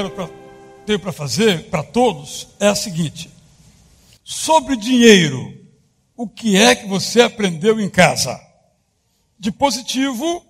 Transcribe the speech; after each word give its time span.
quero 0.00 0.10
pra, 0.10 0.30
ter 0.86 0.98
para 0.98 1.12
fazer 1.12 1.68
para 1.68 1.82
todos 1.82 2.48
é 2.58 2.68
a 2.68 2.74
seguinte: 2.74 3.30
sobre 4.24 4.76
dinheiro, 4.76 5.54
o 6.16 6.26
que 6.26 6.56
é 6.56 6.74
que 6.74 6.86
você 6.86 7.20
aprendeu 7.20 7.78
em 7.78 7.90
casa? 7.90 8.40
De 9.38 9.52
positivo 9.52 10.44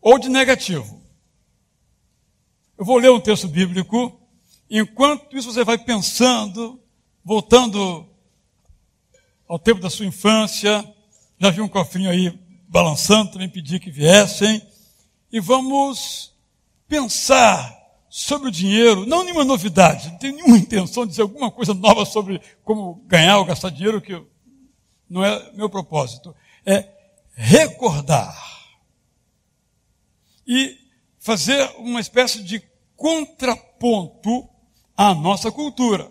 ou 0.00 0.18
de 0.18 0.28
negativo? 0.28 1.00
Eu 2.76 2.84
vou 2.84 2.98
ler 2.98 3.12
um 3.12 3.20
texto 3.20 3.46
bíblico, 3.46 4.20
enquanto 4.68 5.36
isso 5.36 5.52
você 5.52 5.64
vai 5.64 5.78
pensando, 5.78 6.80
voltando 7.24 8.08
ao 9.46 9.58
tempo 9.58 9.80
da 9.80 9.90
sua 9.90 10.06
infância, 10.06 10.84
já 11.38 11.50
vi 11.50 11.60
um 11.60 11.68
cofrinho 11.68 12.10
aí 12.10 12.36
balançando, 12.66 13.32
também 13.32 13.48
pedi 13.48 13.78
que 13.78 13.90
viessem, 13.90 14.60
e 15.30 15.38
vamos 15.38 16.34
pensar 16.88 17.81
sobre 18.14 18.48
o 18.48 18.52
dinheiro, 18.52 19.06
não 19.06 19.24
nenhuma 19.24 19.42
novidade, 19.42 20.10
não 20.10 20.18
tenho 20.18 20.36
nenhuma 20.36 20.58
intenção 20.58 21.06
de 21.06 21.12
dizer 21.12 21.22
alguma 21.22 21.50
coisa 21.50 21.72
nova 21.72 22.04
sobre 22.04 22.42
como 22.62 22.96
ganhar 23.06 23.38
ou 23.38 23.44
gastar 23.46 23.70
dinheiro, 23.70 24.02
que 24.02 24.22
não 25.08 25.24
é 25.24 25.50
meu 25.54 25.70
propósito. 25.70 26.36
É 26.66 26.90
recordar 27.34 28.36
e 30.46 30.76
fazer 31.18 31.66
uma 31.78 32.00
espécie 32.00 32.42
de 32.42 32.62
contraponto 32.94 34.46
à 34.94 35.14
nossa 35.14 35.50
cultura. 35.50 36.10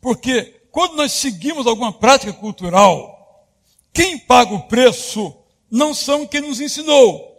Porque 0.00 0.62
quando 0.70 0.96
nós 0.96 1.12
seguimos 1.12 1.66
alguma 1.66 1.92
prática 1.92 2.32
cultural, 2.32 3.46
quem 3.92 4.18
paga 4.18 4.54
o 4.54 4.66
preço 4.68 5.36
não 5.70 5.92
são 5.92 6.26
quem 6.26 6.40
nos 6.40 6.62
ensinou. 6.62 7.33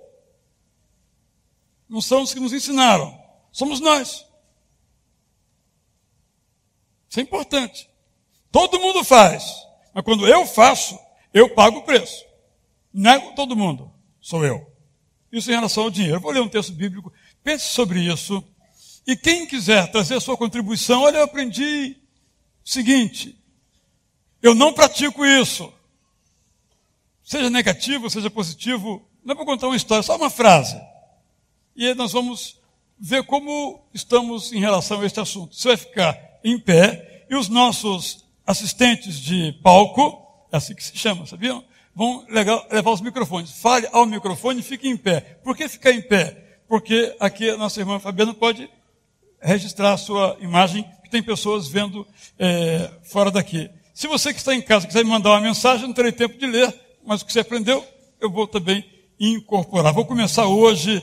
Não 1.88 2.02
são 2.02 2.23
os 2.23 2.33
que 2.33 2.39
nos 2.39 2.53
ensinaram. 2.53 3.17
Somos 3.52 3.80
nós. 3.80 4.25
Isso 7.09 7.19
é 7.19 7.23
importante. 7.23 7.89
Todo 8.52 8.80
mundo 8.80 9.03
faz. 9.03 9.44
Mas 9.94 10.03
quando 10.03 10.28
eu 10.28 10.45
faço, 10.45 11.00
eu 11.33 11.53
pago 11.53 11.80
o 11.80 11.83
preço. 11.83 12.25
Nego 12.94 13.33
todo 13.36 13.56
mundo. 13.56 13.91
Sou 14.19 14.45
eu. 14.45 14.66
Isso 15.31 15.52
em 15.52 15.56
relação 15.56 15.83
ao 15.83 15.91
dinheiro. 15.91 16.19
vou 16.19 16.31
ler 16.31 16.41
um 16.41 16.50
texto 16.50 16.73
bíblico. 16.73 17.13
Pense 17.44 17.67
sobre 17.67 18.00
isso. 18.00 18.44
E 19.06 19.16
quem 19.16 19.45
quiser 19.45 19.91
trazer 19.91 20.16
a 20.16 20.22
sua 20.22 20.36
contribuição, 20.36 21.02
olha, 21.03 21.17
eu 21.17 21.23
aprendi 21.23 21.97
seguinte: 22.63 23.39
eu 24.41 24.56
não 24.56 24.73
pratico 24.73 25.25
isso. 25.25 25.72
Seja 27.23 27.50
negativo, 27.50 28.09
seja 28.09 28.30
positivo, 28.30 29.08
não 29.23 29.33
é 29.33 29.36
para 29.36 29.45
contar 29.45 29.67
uma 29.67 29.75
história, 29.75 30.03
só 30.03 30.16
uma 30.16 30.30
frase. 30.30 30.80
E 31.76 31.94
nós 31.94 32.14
vamos 32.14 32.58
ver 32.98 33.23
como 33.23 33.86
estamos 33.94 34.54
em 34.54 34.59
relação 34.59 35.02
a 35.02 35.06
este 35.06 35.20
assunto. 35.20 35.56
Você 35.56 35.68
vai 35.68 35.78
ficar 35.78 36.40
em 36.44 36.58
pé 36.58 37.26
e 37.30 37.36
os 37.36 37.50
nossos 37.50 38.23
assistentes 38.48 39.20
de 39.20 39.52
palco, 39.62 40.23
é 40.52 40.58
assim 40.58 40.73
que 40.73 40.84
se 40.84 40.96
chama, 40.96 41.26
sabiam? 41.26 41.64
Vão 41.94 42.26
levar 42.30 42.92
os 42.92 43.02
microfones. 43.02 43.52
Fale 43.52 43.88
ao 43.92 44.06
microfone 44.06 44.59
e 44.59 44.64
fique 44.64 44.88
em 44.88 44.96
pé. 44.96 45.20
Por 45.44 45.56
que 45.56 45.68
ficar 45.68 45.92
em 45.92 46.02
pé? 46.02 46.59
Porque 46.68 47.14
aqui 47.20 47.50
a 47.50 47.58
nossa 47.58 47.80
irmã 47.80 48.00
Fabiana 48.00 48.34
pode 48.34 48.70
registrar 49.42 49.94
a 49.94 49.98
sua 49.98 50.38
imagem 50.40 50.84
que 51.03 51.09
tem 51.09 51.22
pessoas 51.22 51.68
vendo 51.68 52.08
é, 52.40 52.90
fora 53.03 53.30
daqui. 53.30 53.70
Se 53.94 54.08
você 54.08 54.34
que 54.34 54.40
está 54.40 54.56
em 54.56 54.62
casa 54.62 54.88
quiser 54.88 55.03
me 55.03 55.09
mandar 55.09 55.31
uma 55.31 55.42
mensagem, 55.42 55.88
não 55.88 55.94
terei 55.94 56.12
tempo 56.12 56.38
de 56.38 56.46
ler, 56.46 56.73
mas 57.06 57.22
o 57.22 57.26
que 57.26 57.34
você 57.34 57.41
aprendeu, 57.41 57.85
eu 58.19 58.30
vou 58.30 58.47
também 58.47 58.84
incorporar. 59.19 59.94
Vou 59.94 60.06
começar 60.06 60.47
hoje, 60.47 61.02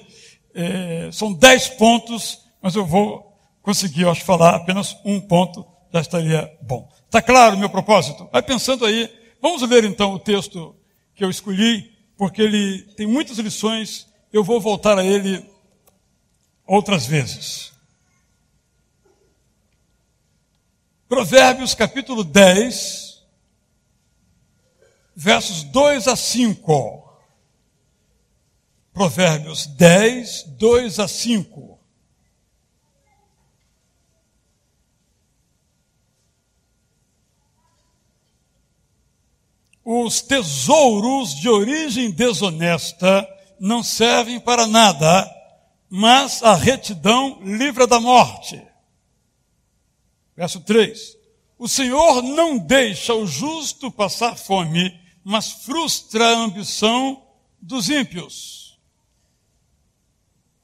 é, 0.54 1.10
são 1.12 1.32
dez 1.32 1.68
pontos, 1.68 2.40
mas 2.60 2.74
eu 2.74 2.84
vou 2.84 3.32
conseguir, 3.62 4.06
acho, 4.06 4.24
falar 4.24 4.56
apenas 4.56 4.96
um 5.04 5.20
ponto, 5.20 5.66
já 5.92 6.00
estaria 6.00 6.58
bom. 6.62 6.88
Está 7.06 7.20
claro 7.20 7.56
o 7.56 7.58
meu 7.58 7.68
propósito? 7.68 8.28
Vai 8.32 8.42
pensando 8.42 8.84
aí. 8.86 9.10
Vamos 9.40 9.62
ler 9.62 9.84
então 9.84 10.14
o 10.14 10.18
texto 10.18 10.74
que 11.14 11.24
eu 11.24 11.30
escolhi, 11.30 11.92
porque 12.16 12.40
ele 12.40 12.82
tem 12.96 13.06
muitas 13.06 13.38
lições, 13.38 14.06
eu 14.32 14.42
vou 14.42 14.60
voltar 14.60 14.98
a 14.98 15.04
ele 15.04 15.44
outras 16.66 17.04
vezes. 17.06 17.72
Provérbios 21.08 21.74
capítulo 21.74 22.24
10, 22.24 23.22
versos 25.14 25.62
2 25.64 26.08
a 26.08 26.16
5. 26.16 27.01
Provérbios 28.92 29.66
10, 29.66 30.44
2 30.58 30.98
a 30.98 31.08
5. 31.08 31.78
Os 39.84 40.20
tesouros 40.20 41.34
de 41.34 41.48
origem 41.48 42.10
desonesta 42.10 43.26
não 43.58 43.82
servem 43.82 44.38
para 44.38 44.66
nada, 44.66 45.28
mas 45.88 46.42
a 46.42 46.54
retidão 46.54 47.40
livra 47.42 47.86
da 47.86 47.98
morte. 47.98 48.62
Verso 50.36 50.60
3. 50.60 51.16
O 51.58 51.66
Senhor 51.66 52.22
não 52.22 52.58
deixa 52.58 53.14
o 53.14 53.26
justo 53.26 53.90
passar 53.90 54.36
fome, 54.36 55.00
mas 55.24 55.50
frustra 55.50 56.28
a 56.28 56.38
ambição 56.38 57.22
dos 57.60 57.88
ímpios. 57.88 58.61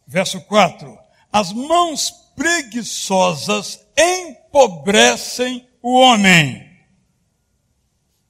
Verso 0.08 0.40
4. 0.40 0.98
As 1.30 1.52
mãos 1.52 2.10
preguiçosas 2.34 3.86
empobrecem 3.96 5.68
o 5.80 5.94
homem, 6.00 6.66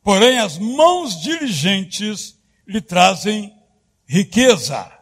porém 0.02 0.38
as 0.38 0.58
mãos 0.58 1.18
diligentes 1.22 2.38
lhe 2.66 2.82
trazem 2.82 3.54
riqueza. 4.04 4.92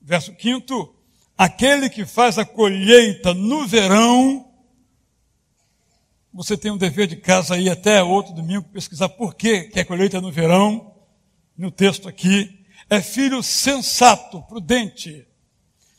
Verso 0.00 0.32
5. 0.38 0.94
Aquele 1.36 1.90
que 1.90 2.06
faz 2.06 2.38
a 2.38 2.44
colheita 2.44 3.34
no 3.34 3.66
verão 3.66 4.54
você 6.34 6.56
tem 6.56 6.72
um 6.72 6.76
dever 6.76 7.06
de 7.06 7.14
casa 7.14 7.54
aí 7.54 7.70
até 7.70 8.02
outro 8.02 8.34
domingo 8.34 8.64
pesquisar 8.64 9.08
por 9.08 9.36
que 9.36 9.70
é 9.72 9.84
colheita 9.84 10.20
no 10.20 10.32
verão, 10.32 10.92
no 11.56 11.70
texto 11.70 12.08
aqui. 12.08 12.63
É 12.88 13.00
filho 13.00 13.42
sensato, 13.42 14.42
prudente. 14.42 15.26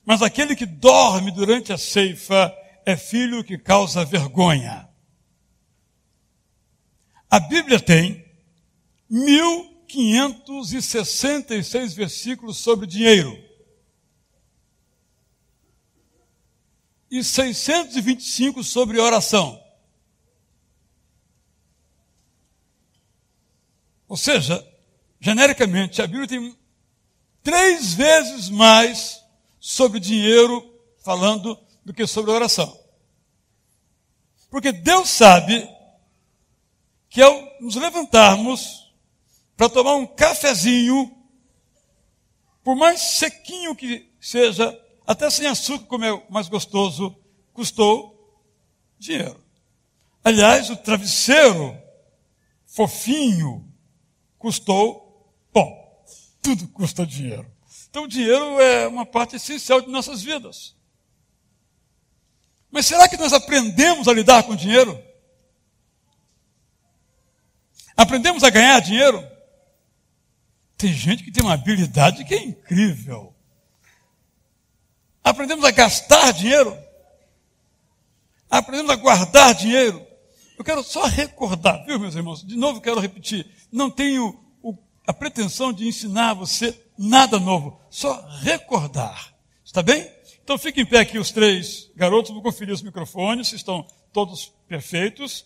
Mas 0.05 0.21
aquele 0.21 0.55
que 0.55 0.65
dorme 0.65 1.31
durante 1.31 1.73
a 1.73 1.77
ceifa 1.77 2.55
é 2.85 2.95
filho 2.95 3.43
que 3.43 3.57
causa 3.57 4.05
vergonha. 4.05 4.87
A 7.29 7.39
Bíblia 7.39 7.79
tem 7.79 8.25
1566 9.09 11.93
versículos 11.93 12.57
sobre 12.57 12.85
dinheiro. 12.85 13.43
E 17.09 17.23
625 17.23 18.61
sobre 18.63 18.99
oração. 18.99 19.63
Ou 24.07 24.17
seja, 24.17 24.63
genericamente, 25.19 25.99
a 26.01 26.07
Bíblia 26.07 26.27
tem 26.27 26.55
três 27.45 27.93
vezes 27.93 28.49
mais 28.49 29.23
sobre 29.59 29.99
dinheiro 29.99 30.67
falando 31.03 31.55
do 31.85 31.93
que 31.93 32.07
sobre 32.07 32.31
oração. 32.31 32.75
Porque 34.49 34.71
Deus 34.71 35.09
sabe 35.09 35.69
que 37.07 37.21
ao 37.21 37.61
nos 37.61 37.75
levantarmos 37.75 38.91
para 39.55 39.69
tomar 39.69 39.93
um 39.93 40.07
cafezinho, 40.07 41.15
por 42.63 42.75
mais 42.75 42.99
sequinho 42.99 43.75
que 43.75 44.11
seja, 44.19 44.77
até 45.05 45.29
sem 45.29 45.45
açúcar, 45.45 45.85
como 45.85 46.03
é 46.03 46.25
mais 46.27 46.49
gostoso, 46.49 47.15
custou 47.53 48.43
dinheiro. 48.97 49.39
Aliás, 50.23 50.71
o 50.71 50.75
travesseiro 50.75 51.77
fofinho, 52.65 53.71
custou, 54.39 55.04
tudo 56.45 56.67
custa 56.67 57.07
dinheiro. 57.07 57.51
Então 57.89 58.03
o 58.03 58.07
dinheiro 58.07 58.61
é 58.61 58.87
uma 58.87 59.03
parte 59.03 59.35
essencial 59.35 59.81
de 59.81 59.89
nossas 59.89 60.21
vidas. 60.21 60.75
Mas 62.69 62.85
será 62.85 63.09
que 63.09 63.17
nós 63.17 63.33
aprendemos 63.33 64.07
a 64.07 64.13
lidar 64.13 64.43
com 64.43 64.55
dinheiro? 64.55 65.01
Aprendemos 67.97 68.43
a 68.43 68.51
ganhar 68.51 68.79
dinheiro? 68.79 69.25
Tem 70.77 70.93
gente 70.93 71.23
que 71.23 71.31
tem 71.31 71.43
uma 71.43 71.53
habilidade 71.53 72.23
que 72.23 72.35
é 72.35 72.43
incrível. 72.43 73.33
Aprendemos 75.23 75.65
a 75.65 75.71
gastar 75.71 76.31
dinheiro? 76.31 76.77
Aprendemos 78.51 78.91
a 78.91 78.95
guardar 78.95 79.55
dinheiro? 79.55 80.05
Eu 80.59 80.63
quero 80.63 80.83
só 80.83 81.05
recordar, 81.05 81.83
viu, 81.85 81.99
meus 81.99 82.13
irmãos? 82.13 82.45
De 82.45 82.55
novo 82.55 82.81
quero 82.81 82.99
repetir 82.99 83.49
não 83.75 83.91
tenho 83.91 84.44
a 85.07 85.13
pretensão 85.13 85.71
de 85.71 85.87
ensinar 85.87 86.33
você 86.33 86.79
nada 86.97 87.39
novo, 87.39 87.79
só 87.89 88.25
recordar. 88.41 89.33
Está 89.63 89.81
bem? 89.81 90.09
Então 90.43 90.57
fiquem 90.57 90.83
em 90.83 90.85
pé 90.85 90.99
aqui 90.99 91.17
os 91.17 91.31
três 91.31 91.89
garotos, 91.95 92.31
vou 92.31 92.41
conferir 92.41 92.73
os 92.73 92.81
microfones, 92.81 93.47
se 93.47 93.55
estão 93.55 93.85
todos 94.13 94.53
perfeitos. 94.67 95.45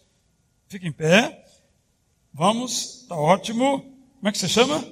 Fiquem 0.67 0.89
em 0.89 0.93
pé. 0.93 1.43
Vamos, 2.33 3.05
tá 3.07 3.15
ótimo. 3.15 3.79
Como 4.17 4.27
é 4.27 4.31
que 4.31 4.37
você 4.37 4.47
chama? 4.47 4.83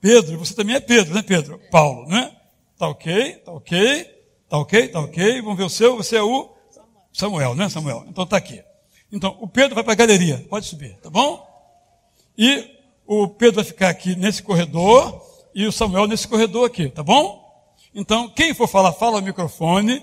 Pedro, 0.00 0.38
você 0.38 0.54
também 0.54 0.74
é 0.74 0.80
Pedro, 0.80 1.14
né, 1.14 1.22
Pedro? 1.22 1.60
Paulo, 1.70 2.08
né? 2.08 2.34
Tá 2.78 2.88
ok, 2.88 3.34
tá 3.44 3.52
ok, 3.52 4.04
tá 4.48 4.58
ok, 4.58 4.88
tá 4.88 5.00
ok. 5.00 5.42
Vamos 5.42 5.58
ver 5.58 5.64
o 5.64 5.68
seu, 5.68 5.96
você 5.96 6.16
é 6.16 6.22
o 6.22 6.50
Samuel, 7.12 7.54
né, 7.54 7.68
Samuel? 7.68 8.06
Então 8.08 8.26
tá 8.26 8.36
aqui. 8.36 8.62
Então, 9.12 9.36
o 9.40 9.46
Pedro 9.46 9.74
vai 9.74 9.84
para 9.84 9.92
a 9.92 9.96
galeria, 9.96 10.46
pode 10.48 10.66
subir, 10.66 10.96
tá 10.98 11.10
bom? 11.10 11.46
E 12.38 12.79
o 13.12 13.26
Pedro 13.26 13.56
vai 13.56 13.64
ficar 13.64 13.88
aqui 13.88 14.14
nesse 14.14 14.40
corredor 14.40 15.20
e 15.52 15.66
o 15.66 15.72
Samuel 15.72 16.06
nesse 16.06 16.28
corredor 16.28 16.64
aqui, 16.64 16.88
tá 16.88 17.02
bom? 17.02 17.44
Então, 17.92 18.28
quem 18.28 18.54
for 18.54 18.68
falar, 18.68 18.92
fala 18.92 19.16
ao 19.16 19.22
microfone, 19.22 20.00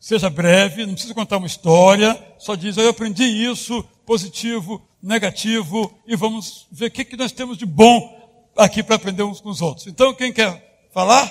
seja 0.00 0.30
breve, 0.30 0.86
não 0.86 0.94
precisa 0.94 1.12
contar 1.12 1.36
uma 1.36 1.46
história, 1.46 2.18
só 2.38 2.54
diz, 2.54 2.78
eu 2.78 2.88
aprendi 2.88 3.24
isso, 3.24 3.84
positivo, 4.06 4.80
negativo, 5.02 5.92
e 6.06 6.16
vamos 6.16 6.66
ver 6.72 6.86
o 6.86 6.90
que, 6.90 7.04
que 7.04 7.14
nós 7.14 7.30
temos 7.30 7.58
de 7.58 7.66
bom 7.66 8.26
aqui 8.56 8.82
para 8.82 8.96
aprender 8.96 9.22
uns 9.22 9.38
com 9.38 9.50
os 9.50 9.60
outros. 9.60 9.86
Então, 9.86 10.14
quem 10.14 10.32
quer 10.32 10.88
falar? 10.94 11.30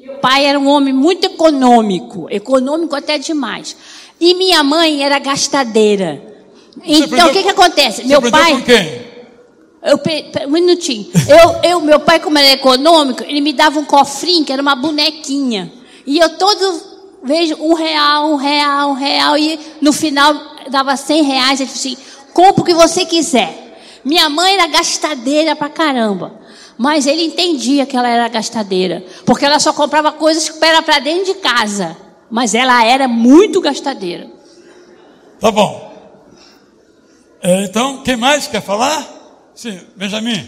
Meu 0.00 0.16
pai 0.16 0.46
era 0.46 0.58
um 0.58 0.66
homem 0.66 0.94
muito 0.94 1.26
econômico, 1.26 2.26
econômico 2.30 2.96
até 2.96 3.18
demais. 3.18 3.76
E 4.18 4.32
minha 4.32 4.64
mãe 4.64 5.02
era 5.02 5.18
gastadeira. 5.18 6.22
Você 6.78 7.04
Então, 7.04 7.28
o 7.28 7.32
que, 7.34 7.42
que 7.42 7.50
acontece? 7.50 8.00
Você 8.00 8.08
Meu 8.08 8.22
pai. 8.22 8.52
com 8.52 8.62
quem? 8.62 9.09
Eu, 9.90 10.46
um 10.46 10.50
minutinho. 10.50 11.10
Eu, 11.28 11.70
eu, 11.70 11.80
meu 11.80 11.98
pai, 11.98 12.20
como 12.20 12.38
era 12.38 12.52
econômico, 12.52 13.24
ele 13.24 13.40
me 13.40 13.52
dava 13.52 13.80
um 13.80 13.84
cofrinho, 13.84 14.44
que 14.44 14.52
era 14.52 14.62
uma 14.62 14.76
bonequinha. 14.76 15.72
E 16.06 16.18
eu 16.18 16.38
todo 16.38 16.82
vejo 17.24 17.56
um 17.60 17.74
real, 17.74 18.30
um 18.30 18.36
real, 18.36 18.90
um 18.90 18.94
real. 18.94 19.36
E 19.36 19.58
no 19.80 19.92
final 19.92 20.32
dava 20.68 20.96
cem 20.96 21.22
reais. 21.22 21.60
Ele 21.60 21.68
falou 21.68 21.80
assim: 21.80 21.96
compra 22.32 22.62
o 22.62 22.64
que 22.64 22.74
você 22.74 23.04
quiser. 23.04 23.80
Minha 24.04 24.28
mãe 24.28 24.54
era 24.54 24.66
gastadeira 24.68 25.56
pra 25.56 25.68
caramba. 25.68 26.38
Mas 26.78 27.06
ele 27.06 27.24
entendia 27.24 27.84
que 27.84 27.96
ela 27.96 28.08
era 28.08 28.28
gastadeira. 28.28 29.04
Porque 29.26 29.44
ela 29.44 29.58
só 29.58 29.72
comprava 29.72 30.12
coisas 30.12 30.48
que 30.48 30.64
era 30.64 30.80
pra 30.80 30.98
dentro 30.98 31.26
de 31.26 31.34
casa. 31.34 31.96
Mas 32.30 32.54
ela 32.54 32.82
era 32.84 33.06
muito 33.06 33.60
gastadeira. 33.60 34.30
Tá 35.38 35.50
bom. 35.50 35.90
É, 37.42 37.64
então, 37.64 38.02
quem 38.02 38.16
mais 38.16 38.46
quer 38.46 38.62
falar? 38.62 39.19
Sim, 39.60 39.78
Benjamin. 39.94 40.42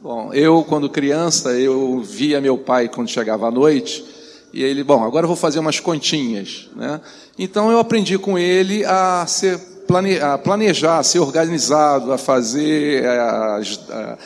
Bom, 0.00 0.32
eu 0.32 0.62
quando 0.62 0.88
criança, 0.88 1.50
eu 1.58 2.00
via 2.00 2.40
meu 2.40 2.56
pai 2.56 2.88
quando 2.88 3.08
chegava 3.08 3.48
à 3.48 3.50
noite, 3.50 4.04
e 4.52 4.62
ele, 4.62 4.84
bom, 4.84 5.02
agora 5.02 5.24
eu 5.24 5.28
vou 5.28 5.36
fazer 5.36 5.58
umas 5.58 5.80
continhas, 5.80 6.68
né? 6.76 7.00
Então 7.36 7.68
eu 7.68 7.80
aprendi 7.80 8.16
com 8.16 8.38
ele 8.38 8.84
a 8.84 9.24
ser 9.26 9.58
plane, 9.88 10.20
a 10.20 10.38
planejar, 10.38 10.98
a 11.00 11.02
ser 11.02 11.18
organizado, 11.18 12.12
a 12.12 12.16
fazer 12.18 13.02
eh, 13.02 13.18
as- 13.58 13.80
a- 13.90 14.18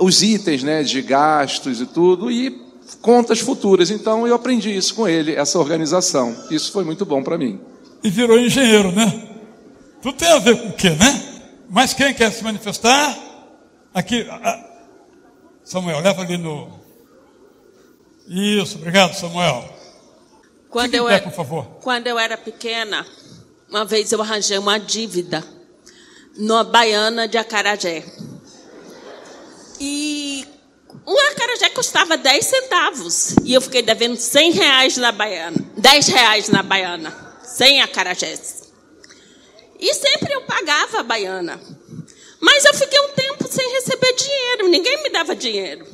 os 0.00 0.20
itens, 0.20 0.64
né, 0.64 0.82
de 0.82 1.00
gastos 1.00 1.80
e 1.80 1.86
tudo 1.86 2.32
e 2.32 2.60
contas 3.00 3.38
futuras. 3.38 3.90
Então 3.92 4.26
eu 4.26 4.34
aprendi 4.34 4.76
isso 4.76 4.92
com 4.92 5.06
ele, 5.06 5.36
essa 5.36 5.56
organização. 5.56 6.34
Isso 6.50 6.72
foi 6.72 6.82
muito 6.82 7.06
bom 7.06 7.22
para 7.22 7.38
mim. 7.38 7.60
E 8.02 8.10
virou 8.10 8.36
engenheiro, 8.36 8.90
né? 8.90 9.28
Tudo 10.02 10.16
tem 10.16 10.32
a 10.32 10.40
ver 10.40 10.60
com 10.60 10.68
o 10.70 10.72
quê, 10.72 10.90
né? 10.90 11.23
Mas 11.68 11.94
quem 11.94 12.12
quer 12.14 12.30
se 12.32 12.42
manifestar? 12.44 13.16
Aqui, 13.92 14.26
Samuel, 15.64 16.00
leva 16.00 16.22
ali 16.22 16.36
no. 16.36 16.80
Isso, 18.28 18.76
obrigado, 18.76 19.14
Samuel. 19.14 19.68
Quando 20.68 20.86
Fique 20.92 20.96
eu, 20.98 21.06
pé, 21.06 21.14
era, 21.14 21.22
por 21.22 21.32
favor. 21.32 21.64
quando 21.82 22.06
eu 22.06 22.18
era 22.18 22.36
pequena, 22.36 23.06
uma 23.68 23.84
vez 23.84 24.10
eu 24.10 24.20
arranjei 24.20 24.58
uma 24.58 24.78
dívida 24.78 25.44
numa 26.36 26.64
baiana 26.64 27.28
de 27.28 27.38
acarajé. 27.38 28.04
E 29.80 30.46
o 31.04 31.18
acarajé 31.32 31.70
custava 31.70 32.16
10 32.16 32.44
centavos. 32.44 33.36
E 33.44 33.54
eu 33.54 33.60
fiquei 33.60 33.82
devendo 33.82 34.16
100 34.16 34.50
reais 34.52 34.96
na 34.96 35.12
baiana. 35.12 35.56
10 35.76 36.08
reais 36.08 36.48
na 36.48 36.62
baiana. 36.62 37.14
100 37.44 37.82
acarajés. 37.82 38.53
E 39.84 39.92
sempre 39.92 40.32
eu 40.32 40.40
pagava 40.40 41.00
a 41.00 41.02
baiana. 41.02 41.60
Mas 42.40 42.64
eu 42.64 42.72
fiquei 42.72 42.98
um 43.00 43.08
tempo 43.08 43.46
sem 43.46 43.70
receber 43.74 44.14
dinheiro. 44.14 44.68
Ninguém 44.68 45.02
me 45.02 45.10
dava 45.10 45.36
dinheiro. 45.36 45.84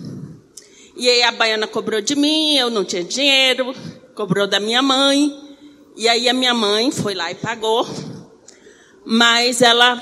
E 0.97 1.09
aí 1.09 1.25
a 1.25 1.33
baiana 1.33 1.67
cobrou 1.67 2.01
de 2.01 2.15
mim, 2.15 2.57
eu 2.57 2.71
não 2.71 2.85
tinha 2.85 3.03
dinheiro, 3.03 3.75
cobrou 4.15 4.47
da 4.47 4.61
minha 4.61 4.81
mãe. 4.81 5.37
E 5.97 6.09
aí 6.09 6.29
a 6.29 6.33
minha 6.33 6.55
mãe 6.55 6.93
foi 6.93 7.17
lá 7.17 7.33
e 7.33 7.35
pagou. 7.35 7.85
Mas 9.05 9.61
ela 9.61 10.01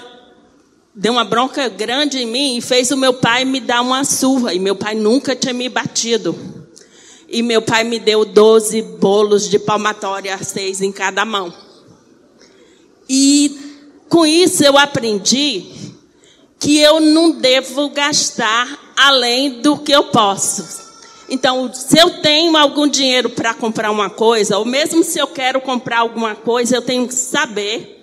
deu 0.94 1.12
uma 1.12 1.24
bronca 1.24 1.66
grande 1.70 2.18
em 2.18 2.26
mim 2.26 2.58
e 2.58 2.60
fez 2.60 2.90
o 2.90 2.96
meu 2.96 3.14
pai 3.14 3.46
me 3.46 3.58
dar 3.58 3.80
uma 3.80 4.04
surra. 4.04 4.52
E 4.52 4.58
meu 4.58 4.76
pai 4.76 4.94
nunca 4.94 5.34
tinha 5.34 5.54
me 5.54 5.66
batido. 5.66 6.38
E 7.26 7.42
meu 7.42 7.62
pai 7.62 7.84
me 7.84 7.98
deu 7.98 8.26
12 8.26 8.82
bolos 8.82 9.48
de 9.48 9.58
palmatória, 9.58 10.36
seis 10.44 10.82
em 10.82 10.92
cada 10.92 11.24
mão. 11.24 11.68
E 13.08 13.47
com 14.08 14.24
isso 14.26 14.64
eu 14.64 14.76
aprendi 14.78 15.66
que 16.58 16.78
eu 16.78 17.00
não 17.00 17.30
devo 17.32 17.88
gastar 17.90 18.66
além 18.96 19.60
do 19.60 19.78
que 19.78 19.92
eu 19.92 20.04
posso. 20.04 20.86
Então, 21.30 21.70
se 21.72 21.98
eu 21.98 22.20
tenho 22.20 22.56
algum 22.56 22.88
dinheiro 22.88 23.28
para 23.30 23.52
comprar 23.54 23.90
uma 23.90 24.08
coisa, 24.08 24.56
ou 24.58 24.64
mesmo 24.64 25.04
se 25.04 25.18
eu 25.18 25.26
quero 25.26 25.60
comprar 25.60 25.98
alguma 26.00 26.34
coisa, 26.34 26.74
eu 26.76 26.82
tenho 26.82 27.06
que 27.06 27.14
saber 27.14 27.96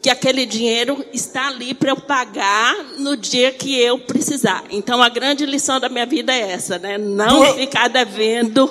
que 0.00 0.08
aquele 0.08 0.46
dinheiro 0.46 1.04
está 1.12 1.48
ali 1.48 1.74
para 1.74 1.90
eu 1.90 1.96
pagar 1.96 2.74
no 2.98 3.16
dia 3.16 3.50
que 3.50 3.76
eu 3.78 3.98
precisar. 3.98 4.62
Então, 4.70 5.02
a 5.02 5.08
grande 5.08 5.44
lição 5.44 5.80
da 5.80 5.88
minha 5.88 6.06
vida 6.06 6.32
é 6.32 6.52
essa, 6.52 6.78
né? 6.78 6.96
Não 6.96 7.40
Doeu. 7.40 7.54
ficar 7.54 7.88
devendo 7.88 8.70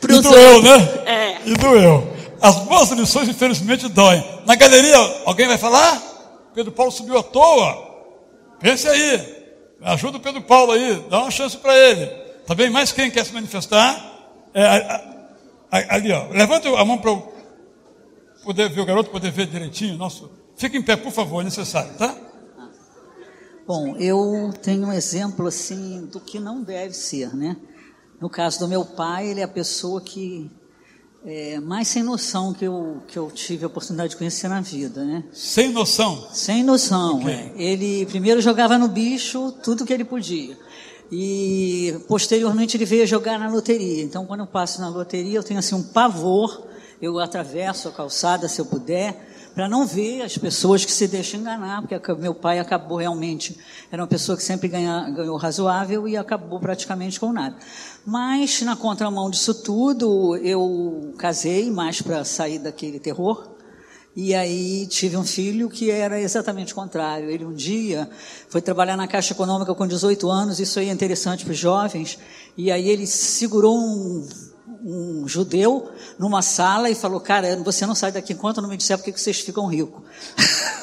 para 0.00 0.12
E 0.14 0.18
os 0.18 0.22
doeu, 0.22 0.54
outros. 0.54 0.70
né? 0.78 0.88
É. 1.04 1.36
E 1.46 1.54
doeu. 1.54 2.06
As 2.40 2.54
boas 2.60 2.88
lições, 2.92 3.28
infelizmente, 3.28 3.88
doem. 3.88 4.24
Na 4.46 4.54
galeria, 4.54 4.96
alguém 5.26 5.48
vai 5.48 5.58
falar? 5.58 6.00
Pedro 6.54 6.72
Paulo 6.72 6.90
subiu 6.90 7.18
à 7.18 7.22
toa. 7.22 7.86
Pense 8.60 8.88
aí. 8.88 9.38
Ajuda 9.82 10.18
o 10.18 10.20
Pedro 10.20 10.42
Paulo 10.42 10.72
aí. 10.72 11.04
Dá 11.08 11.20
uma 11.20 11.30
chance 11.30 11.56
para 11.56 11.76
ele. 11.76 12.06
Tá 12.46 12.54
bem? 12.54 12.70
Mais 12.70 12.92
quem 12.92 13.10
quer 13.10 13.24
se 13.24 13.32
manifestar? 13.32 14.04
É, 14.54 15.84
ali, 15.90 16.12
ó. 16.12 16.28
Levanta 16.28 16.68
a 16.68 16.84
mão 16.84 16.98
para 16.98 17.16
poder 18.42 18.68
ver 18.70 18.80
o 18.80 18.86
garoto, 18.86 19.10
poder 19.10 19.30
ver 19.30 19.46
direitinho. 19.46 19.96
Nosso. 19.96 20.30
Fica 20.56 20.76
em 20.76 20.82
pé, 20.82 20.96
por 20.96 21.12
favor, 21.12 21.40
é 21.40 21.44
necessário, 21.44 21.92
tá? 21.94 22.16
Bom, 23.66 23.96
eu 23.98 24.50
tenho 24.62 24.86
um 24.86 24.92
exemplo 24.92 25.46
assim 25.46 26.06
do 26.06 26.18
que 26.18 26.40
não 26.40 26.62
deve 26.62 26.94
ser, 26.94 27.36
né? 27.36 27.56
No 28.18 28.28
caso 28.28 28.58
do 28.58 28.66
meu 28.66 28.84
pai, 28.84 29.28
ele 29.28 29.40
é 29.40 29.44
a 29.44 29.48
pessoa 29.48 30.00
que 30.00 30.50
é 31.26 31.58
mais 31.60 31.88
sem 31.88 32.02
noção 32.02 32.52
que 32.52 32.64
eu, 32.64 33.02
que 33.08 33.18
eu 33.18 33.30
tive 33.30 33.64
a 33.64 33.66
oportunidade 33.66 34.10
de 34.10 34.16
conhecer 34.16 34.48
na 34.48 34.60
vida, 34.60 35.04
né? 35.04 35.24
Sem 35.32 35.72
noção. 35.72 36.28
Sem 36.32 36.62
noção. 36.62 37.20
Ok. 37.20 37.32
é. 37.32 37.52
Ele 37.56 38.06
primeiro 38.06 38.40
jogava 38.40 38.78
no 38.78 38.88
bicho 38.88 39.52
tudo 39.62 39.84
que 39.84 39.92
ele 39.92 40.04
podia. 40.04 40.56
E 41.10 41.98
posteriormente 42.06 42.76
ele 42.76 42.84
veio 42.84 43.06
jogar 43.06 43.38
na 43.38 43.48
loteria. 43.48 44.02
Então, 44.02 44.26
quando 44.26 44.40
eu 44.40 44.46
passo 44.46 44.80
na 44.80 44.88
loteria, 44.88 45.38
eu 45.38 45.42
tenho 45.42 45.58
assim 45.58 45.74
um 45.74 45.82
pavor. 45.82 46.66
Eu 47.00 47.18
atravesso 47.18 47.88
a 47.88 47.92
calçada 47.92 48.48
se 48.48 48.60
eu 48.60 48.66
puder, 48.66 49.14
para 49.58 49.68
não 49.68 49.84
ver 49.84 50.22
as 50.22 50.38
pessoas 50.38 50.84
que 50.84 50.92
se 50.92 51.08
deixam 51.08 51.40
enganar, 51.40 51.82
porque 51.82 52.14
meu 52.14 52.32
pai 52.32 52.60
acabou 52.60 52.98
realmente, 52.98 53.58
era 53.90 54.00
uma 54.00 54.06
pessoa 54.06 54.38
que 54.38 54.44
sempre 54.44 54.68
ganha, 54.68 55.10
ganhou 55.10 55.36
razoável 55.36 56.06
e 56.06 56.16
acabou 56.16 56.60
praticamente 56.60 57.18
com 57.18 57.32
nada. 57.32 57.56
Mas, 58.06 58.62
na 58.62 58.76
contramão 58.76 59.28
disso 59.28 59.52
tudo, 59.52 60.36
eu 60.36 61.12
casei 61.18 61.72
mais 61.72 62.00
para 62.00 62.24
sair 62.24 62.60
daquele 62.60 63.00
terror. 63.00 63.48
E 64.14 64.32
aí 64.32 64.86
tive 64.86 65.16
um 65.16 65.24
filho 65.24 65.68
que 65.68 65.90
era 65.90 66.20
exatamente 66.20 66.72
o 66.72 66.76
contrário. 66.76 67.28
Ele 67.28 67.44
um 67.44 67.52
dia 67.52 68.08
foi 68.48 68.62
trabalhar 68.62 68.96
na 68.96 69.08
Caixa 69.08 69.32
Econômica 69.32 69.74
com 69.74 69.88
18 69.88 70.30
anos, 70.30 70.60
isso 70.60 70.78
aí 70.78 70.88
é 70.88 70.92
interessante 70.92 71.44
para 71.44 71.50
os 71.50 71.58
jovens. 71.58 72.16
E 72.56 72.70
aí 72.70 72.88
ele 72.88 73.08
segurou 73.08 73.76
um, 73.76 74.24
um 74.84 75.26
judeu 75.26 75.90
numa 76.18 76.42
sala 76.42 76.90
e 76.90 76.94
falou: 76.94 77.20
Cara, 77.20 77.56
você 77.62 77.86
não 77.86 77.94
sai 77.94 78.12
daqui 78.12 78.32
enquanto 78.32 78.60
não 78.62 78.68
me 78.68 78.76
disser 78.76 78.96
porque 78.96 79.12
que 79.12 79.20
vocês 79.20 79.40
ficam 79.40 79.66
ricos. 79.66 80.02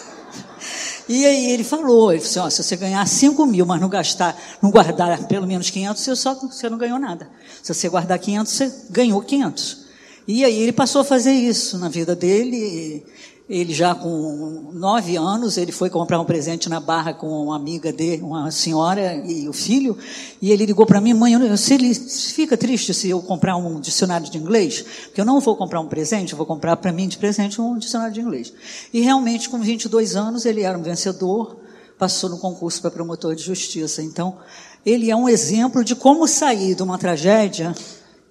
E 1.08 1.24
aí 1.24 1.52
ele 1.52 1.64
falou, 1.64 2.12
ele 2.12 2.20
disse, 2.20 2.40
ó, 2.40 2.50
se 2.50 2.64
você 2.64 2.76
ganhar 2.76 3.06
5 3.08 3.46
mil, 3.46 3.64
mas 3.64 3.80
não 3.80 3.88
gastar, 3.88 4.36
não 4.60 4.72
guardar 4.72 5.28
pelo 5.28 5.46
menos 5.46 5.70
500, 5.70 6.02
você, 6.02 6.16
só, 6.16 6.34
você 6.34 6.68
não 6.68 6.80
ganhou 6.80 6.98
nada. 6.98 7.30
Se 7.62 7.72
você 7.72 7.88
guardar 7.88 8.18
500, 8.18 8.52
você 8.52 8.74
ganhou 8.90 9.22
500. 9.22 9.86
E 10.28 10.44
aí 10.44 10.60
ele 10.60 10.72
passou 10.72 11.02
a 11.02 11.06
fazer 11.06 11.32
isso 11.32 11.78
na 11.78 11.90
vida 11.90 12.16
dele. 12.16 13.06
Ele 13.48 13.74
já 13.74 13.94
com 13.94 14.72
nove 14.74 15.16
anos, 15.16 15.56
ele 15.56 15.72
foi 15.72 15.88
comprar 15.88 16.20
um 16.20 16.26
presente 16.26 16.68
na 16.68 16.80
barra 16.80 17.14
com 17.14 17.28
uma 17.28 17.56
amiga 17.56 17.94
dele, 17.94 18.24
uma 18.24 18.50
senhora 18.50 19.16
e 19.24 19.48
o 19.48 19.54
filho, 19.54 19.96
e 20.42 20.52
ele 20.52 20.66
ligou 20.66 20.84
para 20.84 21.00
mim, 21.00 21.14
mãe, 21.14 21.34
eu, 21.34 21.56
se 21.56 21.76
ele 21.76 21.94
fica 21.94 22.58
triste 22.58 22.92
se 22.92 23.08
eu 23.08 23.22
comprar 23.22 23.56
um 23.56 23.80
dicionário 23.80 24.28
de 24.32 24.38
inglês, 24.40 24.84
porque 25.06 25.22
eu 25.22 25.26
não 25.26 25.40
vou 25.40 25.56
comprar 25.56 25.80
um 25.80 25.88
presente, 25.88 26.32
eu 26.32 26.38
vou 26.38 26.48
comprar 26.48 26.76
para 26.78 26.92
mim 26.92 27.08
de 27.08 27.20
presente 27.20 27.62
um 27.62 27.78
dicionário 27.78 28.16
de 28.16 28.20
inglês. 28.20 28.52
E 28.92 29.02
realmente, 29.02 29.48
com 29.48 29.60
22 29.60 30.16
anos, 30.16 30.44
ele 30.44 30.62
era 30.62 30.76
um 30.76 30.82
vencedor, 30.82 31.58
passou 32.00 32.32
no 32.32 32.40
concurso 32.40 32.82
para 32.82 32.90
promotor 32.90 33.36
de 33.36 33.44
justiça. 33.44 34.02
Então, 34.02 34.40
ele 34.84 35.12
é 35.12 35.16
um 35.16 35.30
exemplo 35.30 35.84
de 35.84 35.96
como 35.96 36.28
sair 36.28 36.74
de 36.74 36.82
uma 36.82 36.98
tragédia 36.98 37.76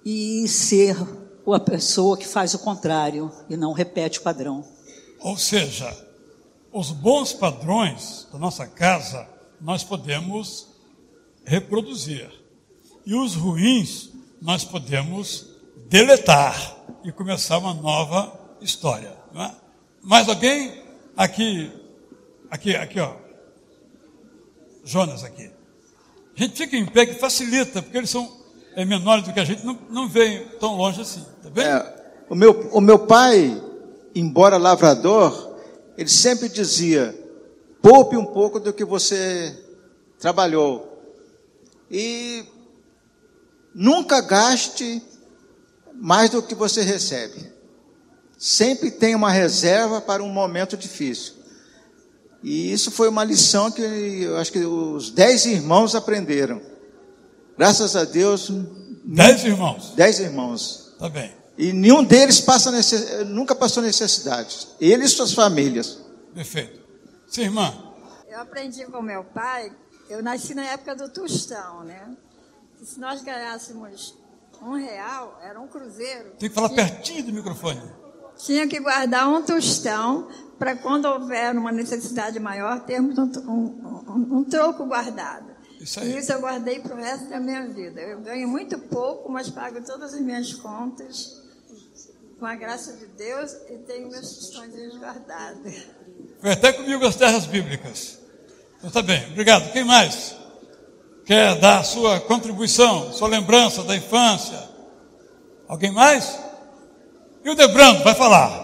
e 0.05 0.45
ser 0.49 0.97
a 1.47 1.59
pessoa 1.59 2.17
que 2.17 2.27
faz 2.27 2.53
o 2.53 2.59
contrário 2.59 3.31
e 3.49 3.55
não 3.55 3.71
repete 3.71 4.19
o 4.19 4.21
padrão. 4.21 4.74
Ou 5.25 5.39
seja, 5.39 5.91
os 6.71 6.91
bons 6.91 7.33
padrões 7.33 8.27
da 8.31 8.37
nossa 8.37 8.67
casa 8.67 9.27
nós 9.59 9.83
podemos 9.83 10.67
reproduzir. 11.43 12.29
E 13.03 13.15
os 13.15 13.33
ruins 13.33 14.11
nós 14.39 14.63
podemos 14.63 15.47
deletar 15.89 16.77
e 17.03 17.11
começar 17.11 17.57
uma 17.57 17.73
nova 17.73 18.39
história. 18.61 19.17
Não 19.33 19.41
é? 19.41 19.55
Mais 20.03 20.29
alguém? 20.29 20.83
Aqui, 21.17 21.71
aqui, 22.51 22.75
aqui, 22.75 22.99
ó. 22.99 23.15
Jonas 24.83 25.23
aqui. 25.23 25.49
A 26.37 26.39
gente 26.43 26.55
fica 26.55 26.77
em 26.77 26.85
pé 26.85 27.07
que 27.07 27.15
facilita, 27.15 27.81
porque 27.81 27.97
eles 27.97 28.11
são 28.11 28.31
é, 28.75 28.85
menores 28.85 29.25
do 29.25 29.33
que 29.33 29.39
a 29.39 29.45
gente, 29.45 29.65
não, 29.65 29.75
não 29.89 30.07
vem 30.07 30.45
tão 30.59 30.77
longe 30.77 31.01
assim. 31.01 31.25
Tá 31.41 31.49
bem? 31.49 31.65
É, 31.65 32.13
o, 32.29 32.35
meu, 32.35 32.69
o 32.71 32.79
meu 32.79 32.99
pai 33.07 33.59
embora 34.15 34.57
lavrador, 34.57 35.59
ele 35.97 36.09
sempre 36.09 36.47
dizia: 36.49 37.13
poupe 37.81 38.15
um 38.15 38.25
pouco 38.25 38.59
do 38.59 38.73
que 38.73 38.85
você 38.85 39.55
trabalhou. 40.17 40.91
E 41.91 42.45
nunca 43.73 44.21
gaste 44.21 45.03
mais 45.93 46.29
do 46.29 46.41
que 46.41 46.55
você 46.55 46.81
recebe. 46.81 47.53
Sempre 48.37 48.89
tenha 48.91 49.15
uma 49.15 49.31
reserva 49.31 50.01
para 50.01 50.23
um 50.23 50.29
momento 50.29 50.75
difícil. 50.75 51.35
E 52.43 52.71
isso 52.71 52.91
foi 52.91 53.07
uma 53.09 53.23
lição 53.23 53.71
que 53.71 53.81
eu 53.81 54.37
acho 54.37 54.51
que 54.51 54.59
os 54.59 55.09
dez 55.09 55.45
irmãos 55.45 55.95
aprenderam. 55.95 56.61
Graças 57.57 57.95
a 57.95 58.03
Deus. 58.03 58.51
Dez 59.03 59.43
irmãos? 59.43 59.93
Dez 59.95 60.19
irmãos. 60.19 60.93
Tá 60.99 61.09
bem. 61.09 61.44
E 61.57 61.71
nenhum 61.71 62.03
deles 62.03 62.41
passa 62.41 62.71
necess... 62.71 63.25
nunca 63.27 63.55
passou 63.55 63.81
necessidade. 63.81 64.67
Ele 64.79 65.05
e 65.05 65.07
suas 65.07 65.33
famílias. 65.33 65.99
Perfeito. 66.33 66.81
Sim, 67.27 67.43
irmã. 67.43 67.73
Eu 68.29 68.41
aprendi 68.41 68.85
com 68.85 69.01
meu 69.01 69.23
pai, 69.23 69.71
eu 70.09 70.21
nasci 70.21 70.53
na 70.53 70.65
época 70.65 70.95
do 70.95 71.09
tostão, 71.09 71.83
né? 71.83 72.15
E 72.81 72.85
se 72.85 72.99
nós 72.99 73.21
ganhássemos 73.21 74.17
um 74.61 74.73
real, 74.73 75.39
era 75.41 75.59
um 75.59 75.67
cruzeiro. 75.67 76.31
Tem 76.37 76.49
que 76.49 76.55
falar 76.55 76.69
tinha... 76.69 76.85
pertinho 76.85 77.23
do 77.23 77.33
microfone. 77.33 77.81
Tinha 78.37 78.67
que 78.67 78.79
guardar 78.81 79.29
um 79.29 79.41
tostão 79.41 80.27
para 80.59 80.75
quando 80.75 81.05
houver 81.05 81.55
uma 81.55 81.71
necessidade 81.71 82.37
maior, 82.37 82.81
termos 82.81 83.17
um, 83.17 83.23
um, 83.23 84.03
um, 84.09 84.37
um 84.39 84.43
troco 84.43 84.85
guardado. 84.85 85.55
Isso, 85.79 85.99
aí. 86.01 86.17
isso 86.17 86.33
eu 86.33 86.41
guardei 86.41 86.79
para 86.79 86.95
o 86.95 86.97
resto 86.97 87.29
da 87.29 87.39
minha 87.39 87.65
vida. 87.67 88.01
Eu 88.01 88.19
ganho 88.19 88.47
muito 88.47 88.77
pouco, 88.77 89.31
mas 89.31 89.49
pago 89.49 89.81
todas 89.81 90.13
as 90.13 90.19
minhas 90.19 90.53
contas 90.53 91.44
com 92.39 92.45
a 92.45 92.55
graça 92.55 92.93
de 92.93 93.05
Deus, 93.07 93.51
e 93.69 93.77
tenho 93.79 94.09
meus 94.09 94.35
tostões 94.35 94.73
guardados. 94.97 95.73
Foi 96.41 96.51
até 96.51 96.73
comigo 96.73 97.05
as 97.05 97.15
terras 97.15 97.45
bíblicas. 97.45 98.19
Então 98.77 98.89
tá 98.89 99.01
bem, 99.01 99.25
obrigado. 99.31 99.71
Quem 99.71 99.83
mais? 99.83 100.35
Quer 101.25 101.55
dar 101.59 101.79
a 101.79 101.83
sua 101.83 102.19
contribuição, 102.19 103.11
sua 103.13 103.27
lembrança 103.27 103.83
da 103.83 103.95
infância? 103.95 104.61
Alguém 105.67 105.91
mais? 105.91 106.39
E 107.43 107.49
o 107.49 107.55
Debrando, 107.55 108.03
vai 108.03 108.13
falar. 108.13 108.63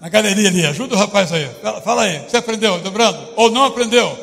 Na 0.00 0.08
galeria 0.08 0.48
ali, 0.48 0.66
ajuda 0.66 0.94
o 0.94 0.98
rapaz 0.98 1.32
aí. 1.32 1.48
Fala 1.84 2.02
aí, 2.02 2.28
você 2.28 2.36
aprendeu, 2.36 2.80
Debrando? 2.80 3.28
Ou 3.36 3.50
não 3.50 3.64
aprendeu? 3.64 4.18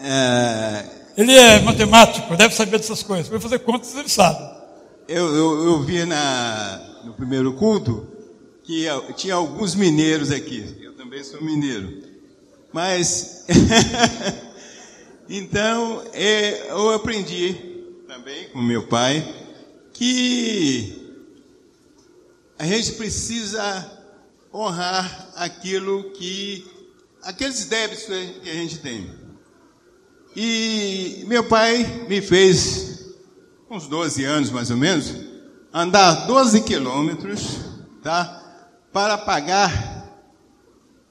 É... 0.00 0.84
Ele 1.16 1.34
é 1.34 1.60
matemático, 1.60 2.36
deve 2.36 2.54
saber 2.54 2.78
dessas 2.78 3.02
coisas. 3.02 3.28
Vai 3.28 3.40
fazer 3.40 3.58
contas, 3.60 3.94
ele 3.94 4.08
sabe. 4.08 4.38
Eu, 5.08 5.34
eu, 5.34 5.64
eu 5.64 5.82
vi 5.82 6.04
na, 6.04 6.80
no 7.06 7.14
primeiro 7.14 7.52
culto 7.52 8.04
que 8.64 8.84
tinha 9.16 9.34
alguns 9.34 9.76
mineiros 9.76 10.32
aqui. 10.32 10.76
Eu 10.80 10.92
também 10.94 11.22
sou 11.22 11.40
mineiro. 11.40 12.02
Mas, 12.72 13.46
então, 15.30 16.02
é, 16.12 16.68
eu 16.68 16.90
aprendi 16.90 17.54
também 18.08 18.48
com 18.48 18.60
meu 18.60 18.88
pai 18.88 19.24
que 19.92 21.00
a 22.58 22.66
gente 22.66 22.92
precisa 22.92 23.92
honrar 24.52 25.30
aquilo 25.36 26.10
que, 26.10 26.66
aqueles 27.22 27.66
débitos 27.66 28.04
que 28.42 28.50
a 28.50 28.54
gente 28.54 28.78
tem. 28.78 29.08
E 30.34 31.24
meu 31.28 31.44
pai 31.44 32.04
me 32.08 32.20
fez, 32.20 33.14
uns 33.70 33.86
12 33.86 34.24
anos 34.24 34.50
mais 34.50 34.70
ou 34.72 34.76
menos, 34.76 35.35
andar 35.76 36.26
12 36.26 36.62
quilômetros, 36.62 37.58
tá? 38.02 38.42
Para 38.92 39.18
pagar 39.18 40.08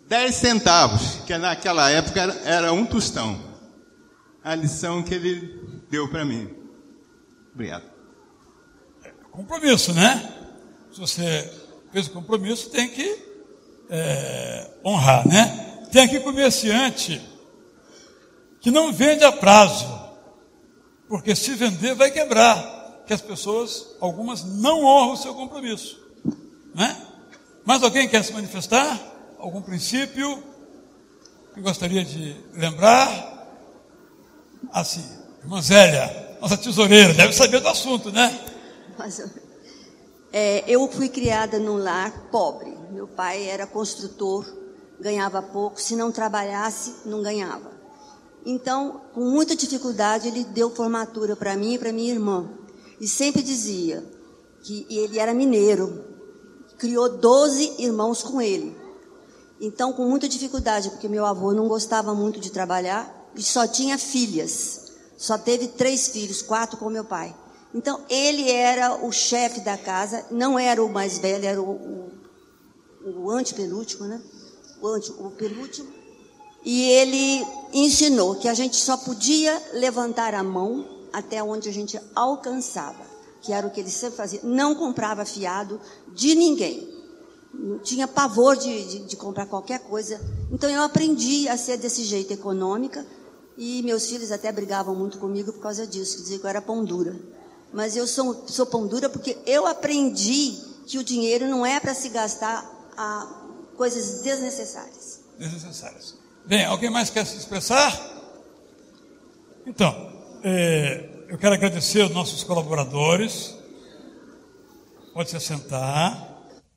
10 0.08 0.36
centavos, 0.36 1.20
que 1.28 1.38
naquela 1.38 1.92
época 1.92 2.22
era 2.44 2.74
um 2.74 2.84
tostão. 2.84 3.40
A 4.44 4.56
lição 4.56 5.04
que 5.04 5.14
ele 5.14 5.84
deu 5.90 6.08
para 6.10 6.26
mim. 6.26 6.50
Obrigado. 7.54 7.84
É 9.04 9.12
compromisso, 9.32 9.94
né? 9.94 10.34
Se 10.92 11.00
você 11.00 11.52
fez 11.92 12.08
o 12.08 12.12
compromisso, 12.12 12.70
tem 12.72 12.90
que 12.90 13.24
é, 13.90 14.72
honrar, 14.84 15.28
né? 15.28 15.84
Tem 15.92 16.04
aqui 16.04 16.20
comerciante 16.20 17.22
que 18.60 18.72
não 18.72 18.92
vende 18.92 19.24
a 19.24 19.32
prazo, 19.32 19.88
porque 21.08 21.36
se 21.36 21.54
vender 21.54 21.94
vai 21.94 22.10
quebrar 22.10 22.75
que 23.06 23.14
as 23.14 23.22
pessoas, 23.22 23.96
algumas, 24.00 24.44
não 24.44 24.84
honram 24.84 25.14
o 25.14 25.18
seu 25.18 25.34
compromisso. 25.34 26.00
Né? 26.74 26.96
Mas 27.64 27.84
alguém 27.84 28.08
quer 28.08 28.24
se 28.24 28.34
manifestar? 28.34 29.00
Algum 29.40 29.62
princípio 29.62 30.44
que 31.54 31.62
gostaria 31.62 32.04
de 32.04 32.36
lembrar? 32.54 33.34
Assim, 34.72 35.04
irmã 35.42 35.62
Zélia, 35.62 36.38
nossa 36.42 36.58
tesoureira, 36.58 37.14
deve 37.14 37.34
saber 37.34 37.60
do 37.60 37.68
assunto, 37.68 38.12
né? 38.12 38.40
Mas, 38.98 39.22
é, 40.34 40.64
eu 40.68 40.88
fui 40.92 41.08
criada 41.08 41.60
num 41.60 41.78
lar 41.78 42.12
pobre. 42.32 42.76
Meu 42.92 43.08
pai 43.08 43.48
era 43.48 43.66
construtor, 43.66 44.46
ganhava 45.00 45.42
pouco. 45.42 45.80
Se 45.82 45.96
não 45.96 46.12
trabalhasse, 46.12 46.96
não 47.06 47.22
ganhava. 47.22 47.72
Então, 48.46 49.02
com 49.14 49.22
muita 49.22 49.56
dificuldade, 49.56 50.28
ele 50.28 50.44
deu 50.44 50.70
formatura 50.70 51.36
para 51.36 51.56
mim 51.56 51.74
e 51.74 51.78
para 51.80 51.92
minha 51.92 52.12
irmã. 52.12 52.48
E 53.00 53.08
sempre 53.08 53.42
dizia 53.42 54.04
que 54.64 54.86
ele 54.90 55.20
era 55.20 55.34
mineiro, 55.34 56.04
criou 56.78 57.10
12 57.10 57.76
irmãos 57.80 58.24
com 58.24 58.42
ele. 58.42 58.76
Então, 59.60 59.94
com 59.94 60.08
muita 60.10 60.28
dificuldade, 60.28 60.90
porque 60.90 61.08
meu 61.08 61.26
avô 61.26 61.54
não 61.54 61.68
gostava 61.68 62.14
muito 62.14 62.40
de 62.40 62.52
trabalhar 62.52 63.30
e 63.36 63.44
só 63.44 63.68
tinha 63.68 63.98
filhas. 63.98 64.92
Só 65.18 65.38
teve 65.38 65.68
três 65.70 66.10
filhos, 66.10 66.42
quatro 66.42 66.78
com 66.78 66.90
meu 66.90 67.06
pai. 67.06 67.36
Então, 67.74 68.02
ele 68.10 68.50
era 68.50 69.06
o 69.06 69.12
chefe 69.12 69.62
da 69.62 69.78
casa, 69.78 70.26
não 70.32 70.58
era 70.58 70.84
o 70.84 70.90
mais 70.90 71.18
velho, 71.18 71.46
era 71.46 71.62
o, 71.62 71.72
o, 71.72 73.24
o 73.24 73.30
antepenúltimo, 73.30 74.06
né? 74.06 74.22
O, 74.82 74.88
ante, 74.88 75.12
o 75.12 75.30
penúltimo. 75.32 75.90
E 76.64 76.90
ele 76.90 77.46
ensinou 77.74 78.36
que 78.36 78.48
a 78.48 78.54
gente 78.54 78.76
só 78.76 78.98
podia 78.98 79.62
levantar 79.74 80.34
a 80.34 80.44
mão 80.44 80.95
até 81.16 81.42
onde 81.42 81.70
a 81.70 81.72
gente 81.72 81.98
alcançava, 82.14 83.06
que 83.42 83.54
era 83.54 83.66
o 83.66 83.72
que 83.72 83.80
ele 83.80 83.90
sempre 83.90 84.18
fazia. 84.18 84.42
Não 84.44 84.76
comprava 84.76 85.24
fiado 85.24 85.80
de 86.14 86.36
ninguém. 86.36 86.94
Não 87.54 87.80
tinha 87.80 88.06
pavor 88.06 88.58
de, 88.58 88.86
de, 88.86 89.00
de 89.06 89.16
comprar 89.16 89.46
qualquer 89.46 89.80
coisa. 89.80 90.20
Então 90.52 90.70
eu 90.70 90.82
aprendi 90.82 91.48
a 91.48 91.56
ser 91.56 91.78
desse 91.78 92.04
jeito 92.04 92.34
econômica 92.34 93.06
e 93.58 93.82
meus 93.84 94.08
filhos 94.08 94.30
até 94.30 94.52
brigavam 94.52 94.94
muito 94.94 95.18
comigo 95.18 95.54
por 95.54 95.62
causa 95.62 95.88
disso, 95.88 96.18
diziam 96.18 96.40
que 96.40 96.46
eu 96.46 96.50
era 96.50 96.62
pão 96.62 96.84
dura. 96.84 97.16
Mas 97.72 97.96
eu 97.96 98.06
sou, 98.06 98.46
sou 98.46 98.66
pão 98.66 98.86
dura 98.86 99.08
porque 99.10 99.38
eu 99.46 99.66
aprendi 99.66 100.60
que 100.86 100.98
o 100.98 101.04
dinheiro 101.04 101.48
não 101.48 101.66
é 101.66 101.80
para 101.80 101.94
se 101.94 102.10
gastar 102.10 102.70
a 102.98 103.26
coisas 103.78 104.22
desnecessárias. 104.22 105.22
Desnecessárias. 105.40 106.16
Bem, 106.46 106.66
alguém 106.66 106.90
mais 106.90 107.10
quer 107.10 107.26
se 107.26 107.38
expressar? 107.38 108.14
Então, 109.66 110.15
é, 110.48 111.26
eu 111.28 111.38
quero 111.38 111.56
agradecer 111.56 112.02
aos 112.02 112.12
nossos 112.12 112.44
colaboradores. 112.44 113.58
Pode 115.14 115.30
se 115.32 115.40
sentar. 115.40 116.16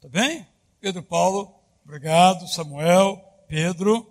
Tá 0.01 0.09
bem? 0.09 0.47
Pedro 0.81 1.03
Paulo 1.03 1.59
Obrigado, 1.89 2.47
Samuel, 2.47 3.19
Pedro, 3.49 4.07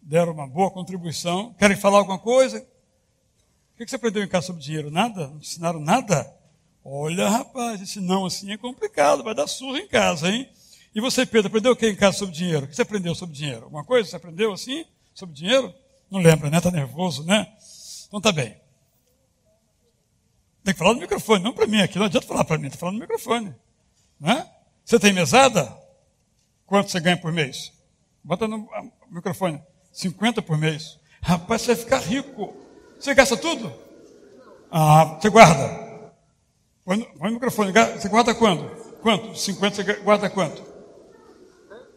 deram 0.00 0.32
uma 0.32 0.46
boa 0.46 0.70
contribuição. 0.70 1.52
Querem 1.58 1.76
falar 1.76 1.98
alguma 1.98 2.18
coisa? 2.18 2.66
O 3.74 3.76
que 3.76 3.86
você 3.86 3.96
aprendeu 3.96 4.24
em 4.24 4.28
casa 4.28 4.46
sobre 4.46 4.62
dinheiro? 4.62 4.90
Nada? 4.90 5.28
Não 5.28 5.36
ensinaram 5.36 5.78
nada? 5.78 6.26
Olha, 6.82 7.28
rapaz, 7.28 7.82
esse 7.82 8.00
não 8.00 8.24
assim 8.24 8.50
é 8.50 8.56
complicado, 8.56 9.22
vai 9.22 9.34
dar 9.34 9.46
surra 9.46 9.78
em 9.78 9.86
casa, 9.86 10.30
hein? 10.30 10.48
E 10.94 11.02
você, 11.02 11.26
Pedro, 11.26 11.48
aprendeu 11.48 11.72
o 11.72 11.76
que 11.76 11.86
em 11.86 11.94
casa 11.94 12.16
sobre 12.16 12.34
dinheiro? 12.34 12.64
O 12.64 12.68
que 12.68 12.74
você 12.74 12.80
aprendeu 12.80 13.14
sobre 13.14 13.36
dinheiro? 13.36 13.64
Alguma 13.64 13.84
coisa? 13.84 14.08
Você 14.08 14.16
aprendeu 14.16 14.50
assim 14.50 14.86
sobre 15.12 15.34
dinheiro? 15.34 15.74
Não 16.10 16.20
lembra, 16.20 16.48
né? 16.48 16.56
Está 16.56 16.70
nervoso, 16.70 17.24
né? 17.24 17.46
Então 18.06 18.22
tá 18.22 18.32
bem. 18.32 18.56
Tem 20.68 20.74
que 20.74 20.80
falar 20.80 20.92
no 20.92 21.00
microfone, 21.00 21.42
não 21.42 21.54
para 21.54 21.66
mim 21.66 21.80
aqui. 21.80 21.98
Não 21.98 22.04
adianta 22.04 22.26
falar 22.26 22.44
para 22.44 22.58
mim, 22.58 22.66
está 22.66 22.78
falando 22.78 22.96
no 22.96 23.00
microfone. 23.00 23.54
Né? 24.20 24.46
Você 24.84 24.98
tem 24.98 25.14
mesada? 25.14 25.74
Quanto 26.66 26.90
você 26.90 27.00
ganha 27.00 27.16
por 27.16 27.32
mês? 27.32 27.72
Bota 28.22 28.46
no 28.46 28.68
microfone. 29.10 29.62
50 29.90 30.42
por 30.42 30.58
mês. 30.58 31.00
Rapaz, 31.22 31.62
você 31.62 31.74
vai 31.74 31.76
ficar 31.84 31.98
rico. 32.00 32.54
Você 33.00 33.14
gasta 33.14 33.34
tudo? 33.34 33.72
Ah, 34.70 35.16
você 35.18 35.30
guarda. 35.30 36.12
Põe 36.84 36.98
no 37.18 37.30
microfone. 37.30 37.72
Você 37.72 38.10
guarda 38.10 38.34
quando? 38.34 38.68
Quanto? 39.00 39.38
50 39.38 39.74
você 39.74 39.94
guarda 39.94 40.28
quanto? 40.28 40.62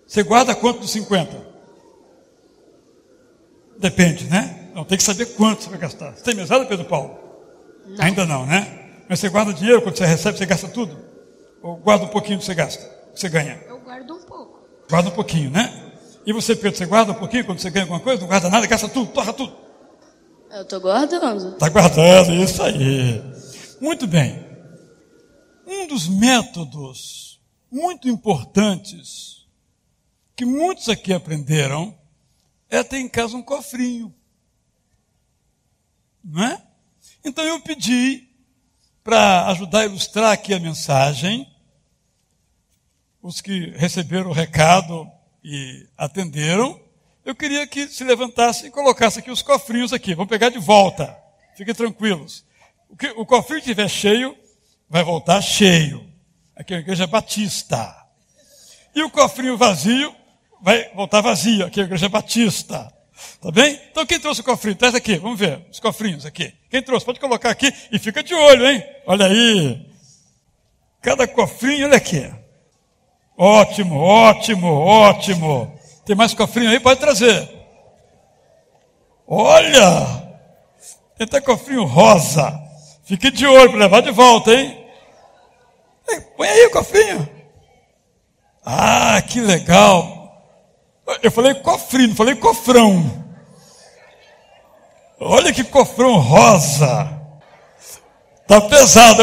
Você 0.08 0.24
guarda 0.24 0.56
quanto 0.56 0.80
dos 0.80 0.92
50? 0.92 1.46
Depende, 3.78 4.30
né? 4.30 4.72
Não, 4.74 4.86
tem 4.86 4.98
que 4.98 5.04
saber 5.04 5.26
quanto 5.36 5.64
você 5.64 5.70
vai 5.70 5.80
gastar. 5.80 6.14
Você 6.14 6.24
tem 6.24 6.36
mesada, 6.36 6.66
Pedro 6.66 6.86
Paulo? 6.86 7.20
Não. 7.86 8.06
Ainda 8.06 8.26
não, 8.26 8.46
né? 8.46 9.04
Mas 9.10 9.20
você 9.20 9.30
guarda 9.30 9.54
dinheiro 9.54 9.82
quando 9.82 9.98
você 9.98 10.06
recebe, 10.06 10.38
você 10.38 10.46
gasta 10.46 10.68
tudo? 10.68 10.98
Ou 11.62 11.78
guarda 11.78 12.06
um 12.06 12.10
pouquinho 12.10 12.40
que 12.40 12.46
você 12.46 12.56
gasta, 12.56 12.84
que 13.14 13.20
você 13.20 13.30
ganha? 13.30 13.62
Eu 13.68 13.80
guardo 13.80 14.14
um 14.14 14.22
pouco. 14.22 14.68
Guarda 14.90 15.10
um 15.10 15.14
pouquinho, 15.14 15.50
né? 15.52 15.92
E 16.26 16.34
você, 16.34 16.56
Pedro, 16.56 16.78
você 16.78 16.86
guarda 16.86 17.12
um 17.12 17.16
pouquinho 17.16 17.46
quando 17.46 17.60
você 17.60 17.70
ganha 17.70 17.84
alguma 17.84 18.00
coisa? 18.00 18.22
Não 18.22 18.28
guarda 18.28 18.50
nada, 18.50 18.66
gasta 18.68 18.88
tudo, 18.88 19.12
torra 19.12 19.34
tudo. 19.34 19.54
Eu 20.52 20.62
estou 20.64 20.80
guardando. 20.82 21.54
Está 21.54 21.70
guardando, 21.70 22.34
isso 22.34 22.62
aí. 22.62 23.22
Muito 23.80 24.06
bem. 24.06 24.46
Um 25.66 25.88
dos 25.88 26.08
métodos 26.08 27.42
muito 27.72 28.10
importantes 28.10 29.48
que 30.36 30.46
muitos 30.46 30.90
aqui 30.90 31.14
aprenderam 31.14 31.98
é 32.70 32.84
ter 32.84 32.98
em 32.98 33.08
casa 33.08 33.38
um 33.38 33.42
cofrinho. 33.44 34.14
Não 36.24 36.44
é? 36.44 36.62
Então 37.24 37.44
eu 37.44 37.60
pedi 37.62 38.28
para 39.04 39.48
ajudar 39.48 39.82
a 39.82 39.86
ilustrar 39.86 40.32
aqui 40.32 40.54
a 40.54 40.60
mensagem, 40.60 41.48
os 43.22 43.42
que 43.42 43.72
receberam 43.78 44.30
o 44.30 44.34
recado 44.34 45.10
e 45.44 45.88
atenderam, 45.98 46.80
eu 47.24 47.36
queria 47.36 47.68
que 47.68 47.88
se 47.88 48.04
levantasse 48.04 48.68
e 48.68 48.72
colocasse 48.72 49.20
aqui 49.20 49.30
os 49.30 49.44
cofrinhos 49.44 49.94
aqui. 49.94 50.16
Vamos 50.16 50.30
pegar 50.30 50.50
de 50.50 50.58
volta. 50.58 51.16
Fiquem 51.56 51.74
tranquilos. 51.74 52.44
O, 52.90 52.98
que, 52.98 53.08
o 53.12 53.26
cofrinho 53.26 53.60
estiver 53.60 53.88
cheio, 53.88 54.36
vai 54.90 55.04
voltar 55.04 55.40
cheio. 55.42 56.04
Aqui 56.56 56.74
é 56.74 56.78
a 56.78 56.80
igreja 56.80 57.06
batista. 57.06 57.96
E 58.96 59.04
o 59.04 59.10
cofrinho 59.10 59.58
vazio, 59.58 60.14
vai 60.62 60.90
voltar 60.96 61.22
vazio. 61.22 61.66
Aqui 61.66 61.80
é 61.80 61.84
a 61.84 61.86
igreja 61.86 62.10
batista. 62.10 62.92
Tá 63.42 63.52
bem? 63.52 63.80
Então 63.92 64.06
quem 64.06 64.20
trouxe 64.20 64.42
o 64.42 64.44
cofrinho? 64.44 64.76
Traz 64.76 64.94
aqui, 64.94 65.18
vamos 65.18 65.40
ver. 65.40 65.66
Os 65.72 65.80
cofrinhos 65.80 66.26
aqui. 66.26 66.54
Quem 66.70 66.82
trouxe? 66.82 67.06
Pode 67.06 67.20
colocar 67.20 67.50
aqui 67.50 67.74
e 67.92 67.98
fica 67.98 68.22
de 68.22 68.34
olho, 68.34 68.68
hein? 68.68 68.84
Olha 69.08 69.26
aí. 69.26 69.90
Cada 71.02 71.28
cofrinho, 71.28 71.88
olha 71.88 71.98
aqui. 71.98 72.32
Ótimo, 73.38 74.00
ótimo, 74.00 74.68
ótimo. 74.72 75.80
Tem 76.06 76.16
mais 76.16 76.34
cofrinho 76.34 76.70
aí? 76.70 76.80
Pode 76.80 77.00
trazer. 77.00 77.50
Olha! 79.28 80.30
Tem 81.18 81.26
até 81.26 81.42
cofrinho 81.42 81.86
rosa. 81.86 82.60
Fique 83.04 83.32
de 83.32 83.48
olho 83.48 83.72
para 83.72 83.80
levar 83.80 84.02
de 84.02 84.12
volta, 84.12 84.54
hein? 84.54 84.78
Põe 86.38 86.48
aí 86.48 86.66
o 86.66 86.72
cofrinho. 86.72 87.30
Ah, 88.66 89.22
que 89.22 89.40
legal. 89.40 90.21
Eu 91.22 91.32
falei 91.32 91.54
cofrinho, 91.56 92.10
não 92.10 92.16
falei 92.16 92.36
cofrão. 92.36 93.26
Olha 95.20 95.54
que 95.54 95.64
cofrão 95.64 96.18
rosa. 96.18 97.20
Tá 98.48 98.62
pesado. 98.62 99.22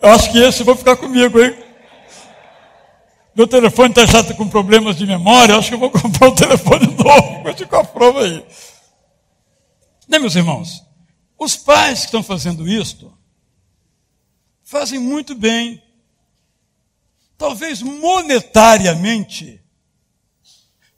Eu 0.00 0.10
acho 0.10 0.30
que 0.30 0.38
esse 0.38 0.62
vou 0.62 0.76
ficar 0.76 0.96
comigo, 0.96 1.40
hein? 1.40 1.56
Meu 3.34 3.48
telefone 3.48 3.90
está 3.90 4.06
já 4.06 4.22
com 4.34 4.48
problemas 4.48 4.96
de 4.96 5.06
memória, 5.06 5.56
acho 5.56 5.68
que 5.70 5.74
eu 5.74 5.78
vou 5.78 5.90
comprar 5.92 6.28
um 6.28 6.34
telefone 6.34 6.86
novo 6.86 7.42
com 7.42 7.48
esse 7.48 7.66
cofrão 7.66 8.18
aí. 8.18 8.46
Né, 10.08 10.18
meus 10.18 10.36
irmãos? 10.36 10.84
Os 11.38 11.56
pais 11.56 12.00
que 12.00 12.06
estão 12.06 12.22
fazendo 12.22 12.68
isto 12.68 13.12
fazem 14.62 15.00
muito 15.00 15.34
bem. 15.34 15.82
Talvez 17.36 17.82
monetariamente 17.82 19.63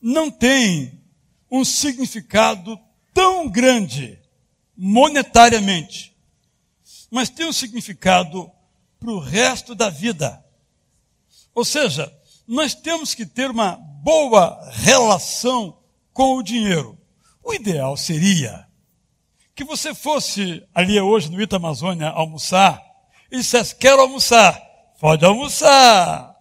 não 0.01 0.31
tem 0.31 1.03
um 1.51 1.65
significado 1.65 2.79
tão 3.13 3.49
grande 3.49 4.21
monetariamente, 4.77 6.15
mas 7.11 7.31
tem 7.31 7.47
um 7.47 7.53
significado 7.53 8.51
para 8.99 9.11
o 9.11 9.19
resto 9.19 9.75
da 9.75 9.89
vida. 9.89 10.45
Ou 11.55 11.65
seja, 11.65 12.13
nós 12.47 12.75
temos 12.75 13.15
que 13.15 13.25
ter 13.25 13.51
uma 13.51 13.77
boa 13.77 14.71
relação 14.73 15.79
com 16.13 16.37
o 16.37 16.43
dinheiro. 16.43 16.99
O 17.43 17.55
ideal 17.55 17.97
seria 17.97 18.67
que 19.55 19.65
você 19.65 19.95
fosse 19.95 20.63
ali 20.75 21.01
hoje 21.01 21.31
no 21.31 21.41
Ita 21.41 21.57
Amazônia 21.57 22.09
almoçar 22.09 22.83
e 23.31 23.39
dissesse: 23.39 23.75
Quero 23.75 24.03
almoçar. 24.03 24.61
Pode 25.01 25.25
almoçar. 25.25 26.35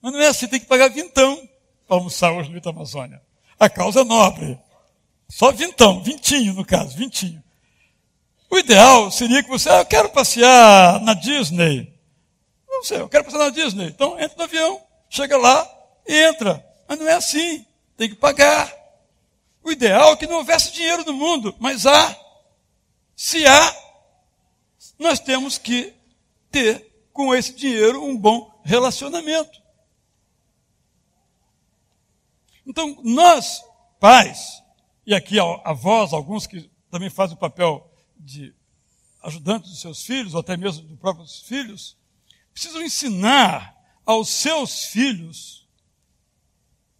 Mas 0.00 0.12
não 0.12 0.20
é 0.20 0.28
assim, 0.28 0.46
tem 0.46 0.60
que 0.60 0.66
pagar 0.66 0.88
vintão 0.88 1.48
para 1.86 1.96
almoçar 1.96 2.32
hoje 2.32 2.50
no 2.50 2.56
Ita 2.56 2.70
Amazônia. 2.70 3.22
A 3.58 3.68
causa 3.68 4.00
é 4.00 4.04
nobre. 4.04 4.58
Só 5.28 5.50
vintão, 5.52 6.02
vintinho 6.02 6.54
no 6.54 6.64
caso, 6.64 6.96
vintinho. 6.96 7.42
O 8.50 8.58
ideal 8.58 9.10
seria 9.10 9.42
que 9.42 9.48
você, 9.48 9.68
ah, 9.68 9.78
eu 9.78 9.86
quero 9.86 10.10
passear 10.10 11.00
na 11.00 11.14
Disney. 11.14 11.92
Não 12.68 12.84
sei, 12.84 13.00
eu 13.00 13.08
quero 13.08 13.24
passear 13.24 13.44
na 13.44 13.50
Disney. 13.50 13.86
Então 13.86 14.20
entra 14.20 14.36
no 14.36 14.44
avião, 14.44 14.80
chega 15.08 15.36
lá 15.36 15.68
e 16.06 16.14
entra. 16.14 16.64
Mas 16.88 16.98
não 16.98 17.08
é 17.08 17.14
assim, 17.14 17.66
tem 17.96 18.08
que 18.08 18.14
pagar. 18.14 18.72
O 19.64 19.72
ideal 19.72 20.12
é 20.12 20.16
que 20.16 20.26
não 20.26 20.36
houvesse 20.36 20.72
dinheiro 20.72 21.04
no 21.04 21.12
mundo, 21.12 21.54
mas 21.58 21.86
há. 21.86 22.16
Se 23.16 23.44
há, 23.46 23.76
nós 24.98 25.18
temos 25.18 25.58
que 25.58 25.92
ter 26.50 26.86
com 27.12 27.34
esse 27.34 27.52
dinheiro 27.52 28.04
um 28.04 28.16
bom 28.16 28.60
relacionamento. 28.62 29.65
Então, 32.66 32.98
nós, 33.04 33.62
pais, 34.00 34.62
e 35.06 35.14
aqui 35.14 35.38
avós, 35.64 36.12
alguns 36.12 36.46
que 36.46 36.68
também 36.90 37.08
fazem 37.08 37.36
o 37.36 37.38
papel 37.38 37.88
de 38.18 38.52
ajudantes 39.22 39.70
dos 39.70 39.80
seus 39.80 40.04
filhos, 40.04 40.34
ou 40.34 40.40
até 40.40 40.56
mesmo 40.56 40.86
dos 40.86 40.98
próprios 40.98 41.40
filhos, 41.42 41.96
precisam 42.52 42.82
ensinar 42.82 43.76
aos 44.04 44.28
seus 44.28 44.84
filhos 44.84 45.68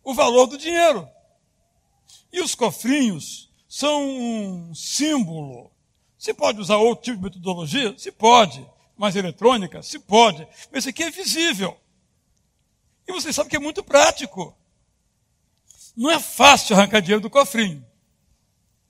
o 0.05 0.15
valor 0.15 0.47
do 0.47 0.57
dinheiro. 0.57 1.09
E 2.33 2.41
os 2.41 2.55
cofrinhos 2.55 3.51
são 3.69 4.05
um 4.09 4.75
símbolo. 4.75 5.73
Se 6.19 6.33
pode 6.33 6.61
usar 6.61 6.77
outro 6.77 7.05
tipo 7.05 7.17
de 7.17 7.23
metodologia? 7.25 7.97
Se 7.99 8.13
pode. 8.13 8.65
Mais 8.97 9.17
eletrônica? 9.17 9.83
Se 9.83 9.99
pode. 9.99 10.47
Mas 10.71 10.85
esse 10.85 10.91
aqui 10.91 11.03
é 11.03 11.11
visível. 11.11 11.77
E 13.07 13.13
vocês 13.13 13.35
sabem 13.35 13.51
que 13.51 13.57
é 13.57 13.61
muito 13.61 13.83
prático. 13.83 14.57
Não 15.97 16.11
é 16.11 16.21
fácil 16.21 16.77
arrancar 16.77 17.01
dinheiro 17.01 17.23
do 17.23 17.31
cofrinho. 17.31 17.85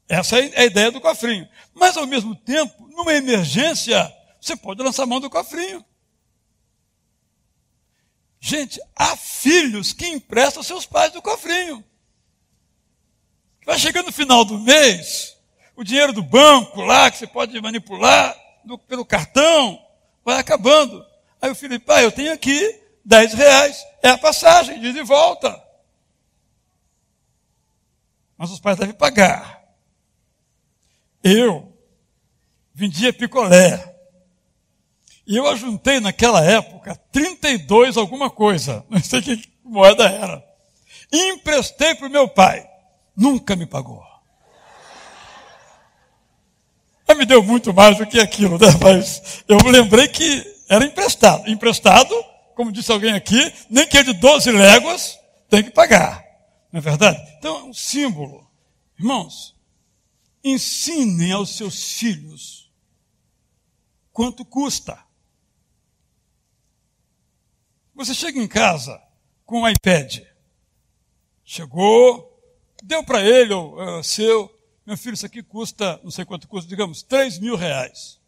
Essa 0.08 0.38
é 0.38 0.60
a 0.62 0.64
ideia 0.64 0.90
do 0.90 1.00
cofrinho. 1.00 1.48
Mas, 1.74 1.96
ao 1.96 2.06
mesmo 2.06 2.34
tempo, 2.34 2.88
numa 2.88 3.12
emergência, 3.14 4.12
você 4.40 4.56
pode 4.56 4.82
lançar 4.82 5.04
a 5.04 5.06
mão 5.06 5.20
do 5.20 5.30
cofrinho. 5.30 5.84
Gente, 8.40 8.80
há 8.94 9.16
filhos 9.16 9.92
que 9.92 10.06
emprestam 10.06 10.62
seus 10.62 10.86
pais 10.86 11.12
do 11.12 11.22
cofrinho. 11.22 11.84
Vai 13.64 13.78
chegando 13.78 14.06
no 14.06 14.12
final 14.12 14.44
do 14.44 14.58
mês, 14.58 15.36
o 15.74 15.82
dinheiro 15.82 16.12
do 16.12 16.22
banco 16.22 16.80
lá, 16.82 17.10
que 17.10 17.18
você 17.18 17.26
pode 17.26 17.60
manipular 17.60 18.36
do, 18.64 18.78
pelo 18.78 19.04
cartão, 19.04 19.84
vai 20.24 20.38
acabando. 20.38 21.04
Aí 21.42 21.50
o 21.50 21.54
filho, 21.54 21.80
pai, 21.80 22.04
eu 22.04 22.12
tenho 22.12 22.32
aqui 22.32 22.80
10 23.04 23.34
reais, 23.34 23.84
é 24.02 24.10
a 24.10 24.18
passagem, 24.18 24.80
de 24.80 25.02
volta. 25.02 25.65
Mas 28.36 28.50
os 28.50 28.60
pais 28.60 28.78
devem 28.78 28.94
pagar. 28.94 29.62
Eu 31.22 31.72
vendia 32.74 33.12
picolé. 33.12 33.94
E 35.26 35.36
eu 35.36 35.48
ajuntei 35.48 35.98
naquela 35.98 36.44
época 36.44 36.94
32 37.10 37.96
alguma 37.96 38.30
coisa, 38.30 38.84
não 38.90 39.02
sei 39.02 39.22
que 39.22 39.42
moeda 39.64 40.04
era. 40.04 40.44
Emprestei 41.12 41.94
para 41.94 42.06
o 42.06 42.10
meu 42.10 42.28
pai. 42.28 42.64
Nunca 43.16 43.56
me 43.56 43.66
pagou. 43.66 44.02
Mas 47.08 47.16
me 47.16 47.24
deu 47.24 47.42
muito 47.42 47.72
mais 47.72 47.96
do 47.96 48.06
que 48.06 48.20
aquilo, 48.20 48.58
né? 48.58 48.66
Mas 48.82 49.44
eu 49.48 49.56
lembrei 49.58 50.08
que 50.08 50.44
era 50.68 50.84
emprestado. 50.84 51.48
Emprestado, 51.48 52.14
como 52.54 52.72
disse 52.72 52.92
alguém 52.92 53.12
aqui, 53.12 53.52
nem 53.70 53.86
que 53.86 53.96
é 53.96 54.02
de 54.02 54.12
12 54.12 54.50
léguas, 54.50 55.18
tem 55.48 55.62
que 55.62 55.70
pagar. 55.70 56.25
Não 56.76 56.80
é 56.80 56.82
verdade? 56.82 57.18
Então 57.38 57.56
é 57.56 57.64
um 57.64 57.72
símbolo. 57.72 58.46
Irmãos, 58.98 59.56
ensinem 60.44 61.32
aos 61.32 61.56
seus 61.56 61.94
filhos 61.94 62.70
quanto 64.12 64.44
custa. 64.44 65.02
Você 67.94 68.12
chega 68.12 68.38
em 68.38 68.46
casa 68.46 69.02
com 69.46 69.62
um 69.62 69.68
iPad. 69.70 70.20
Chegou, 71.42 72.38
deu 72.82 73.02
para 73.02 73.22
ele, 73.22 73.54
ou 73.54 73.80
uh, 73.80 74.04
seu, 74.04 74.54
meu 74.84 74.98
filho, 74.98 75.14
isso 75.14 75.24
aqui 75.24 75.42
custa, 75.42 75.98
não 76.04 76.10
sei 76.10 76.26
quanto 76.26 76.46
custa, 76.46 76.68
digamos, 76.68 77.02
3 77.02 77.38
mil 77.38 77.56
reais. 77.56 78.20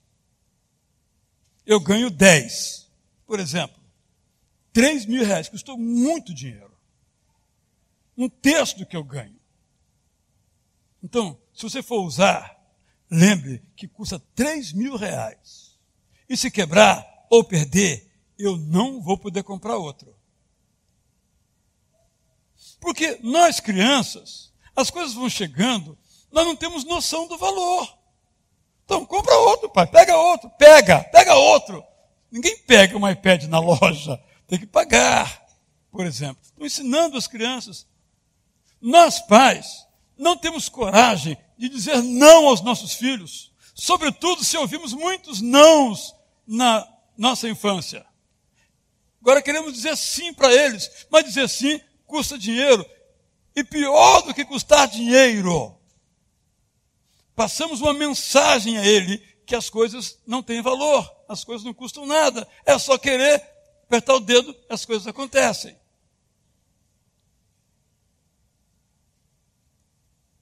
Eu 1.66 1.80
ganho 1.80 2.08
10, 2.08 2.90
por 3.26 3.40
exemplo. 3.40 3.78
3 4.72 5.04
mil 5.04 5.22
reais, 5.22 5.50
custou 5.50 5.76
muito 5.76 6.32
dinheiro. 6.32 6.67
Um 8.18 8.28
terço 8.28 8.76
do 8.76 8.84
que 8.84 8.96
eu 8.96 9.02
ganho. 9.02 9.38
Então, 11.02 11.40
se 11.54 11.62
você 11.62 11.82
for 11.82 12.02
usar, 12.02 12.60
lembre 13.10 13.62
que 13.74 13.88
custa 13.88 14.18
3 14.34 14.72
mil 14.72 14.96
reais. 14.96 15.78
E 16.28 16.36
se 16.36 16.50
quebrar 16.50 17.06
ou 17.30 17.42
perder, 17.42 18.10
eu 18.36 18.58
não 18.58 19.00
vou 19.00 19.16
poder 19.16 19.42
comprar 19.42 19.78
outro. 19.78 20.14
Porque 22.80 23.18
nós 23.22 23.60
crianças, 23.60 24.52
as 24.76 24.90
coisas 24.90 25.14
vão 25.14 25.30
chegando 25.30 25.96
nós 26.30 26.46
não 26.46 26.56
temos 26.56 26.84
noção 26.84 27.26
do 27.26 27.38
valor. 27.38 27.96
Então, 28.84 29.04
compra 29.04 29.34
outro, 29.34 29.68
pai, 29.68 29.86
pega 29.86 30.16
outro, 30.16 30.50
pega, 30.50 31.04
pega 31.04 31.34
outro. 31.34 31.84
Ninguém 32.30 32.56
pega 32.58 32.96
um 32.96 33.08
iPad 33.08 33.44
na 33.44 33.58
loja, 33.58 34.22
tem 34.46 34.58
que 34.58 34.66
pagar, 34.66 35.44
por 35.90 36.06
exemplo. 36.06 36.38
Estou 36.42 36.66
ensinando 36.66 37.16
as 37.16 37.26
crianças. 37.26 37.86
Nós, 38.80 39.20
pais, 39.20 39.86
não 40.16 40.36
temos 40.36 40.68
coragem 40.68 41.36
de 41.56 41.68
dizer 41.68 42.02
não 42.02 42.46
aos 42.46 42.60
nossos 42.60 42.94
filhos, 42.94 43.52
sobretudo 43.74 44.44
se 44.44 44.56
ouvimos 44.56 44.92
muitos 44.92 45.40
nãos 45.40 46.14
na 46.46 46.86
nossa 47.16 47.48
infância. 47.48 48.06
Agora 49.20 49.42
queremos 49.42 49.72
dizer 49.72 49.96
sim 49.96 50.32
para 50.32 50.52
eles, 50.52 51.06
mas 51.10 51.24
dizer 51.24 51.48
sim 51.48 51.80
custa 52.06 52.38
dinheiro. 52.38 52.84
E 53.54 53.64
pior 53.64 54.22
do 54.22 54.32
que 54.32 54.44
custar 54.44 54.86
dinheiro, 54.88 55.76
passamos 57.34 57.80
uma 57.80 57.92
mensagem 57.92 58.78
a 58.78 58.86
ele 58.86 59.18
que 59.46 59.54
as 59.54 59.70
coisas 59.70 60.18
não 60.26 60.42
têm 60.42 60.60
valor, 60.60 61.10
as 61.28 61.44
coisas 61.44 61.64
não 61.64 61.72
custam 61.72 62.06
nada, 62.06 62.46
é 62.66 62.78
só 62.78 62.98
querer 62.98 63.42
apertar 63.84 64.14
o 64.14 64.20
dedo, 64.20 64.54
as 64.68 64.84
coisas 64.84 65.06
acontecem. 65.06 65.77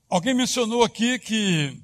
Alguém 0.09 0.35
mencionou 0.35 0.83
aqui 0.83 1.19
que, 1.19 1.83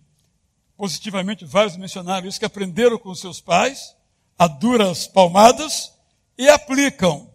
positivamente, 0.76 1.44
vários 1.44 1.76
mencionaram 1.76 2.28
isso, 2.28 2.38
que 2.38 2.44
aprenderam 2.44 2.98
com 2.98 3.14
seus 3.14 3.40
pais, 3.40 3.96
a 4.38 4.46
duras 4.46 5.06
palmadas, 5.06 5.92
e 6.38 6.48
aplicam. 6.48 7.32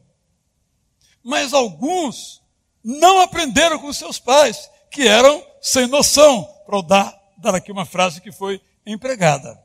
Mas 1.24 1.54
alguns 1.54 2.42
não 2.84 3.20
aprenderam 3.20 3.80
com 3.80 3.92
seus 3.92 4.20
pais, 4.20 4.70
que 4.90 5.08
eram 5.08 5.46
sem 5.62 5.88
noção, 5.88 6.44
para 6.66 6.82
dar 6.82 7.18
dar 7.38 7.56
aqui 7.56 7.72
uma 7.72 7.86
frase 7.86 8.20
que 8.20 8.32
foi 8.32 8.62
empregada. 8.86 9.62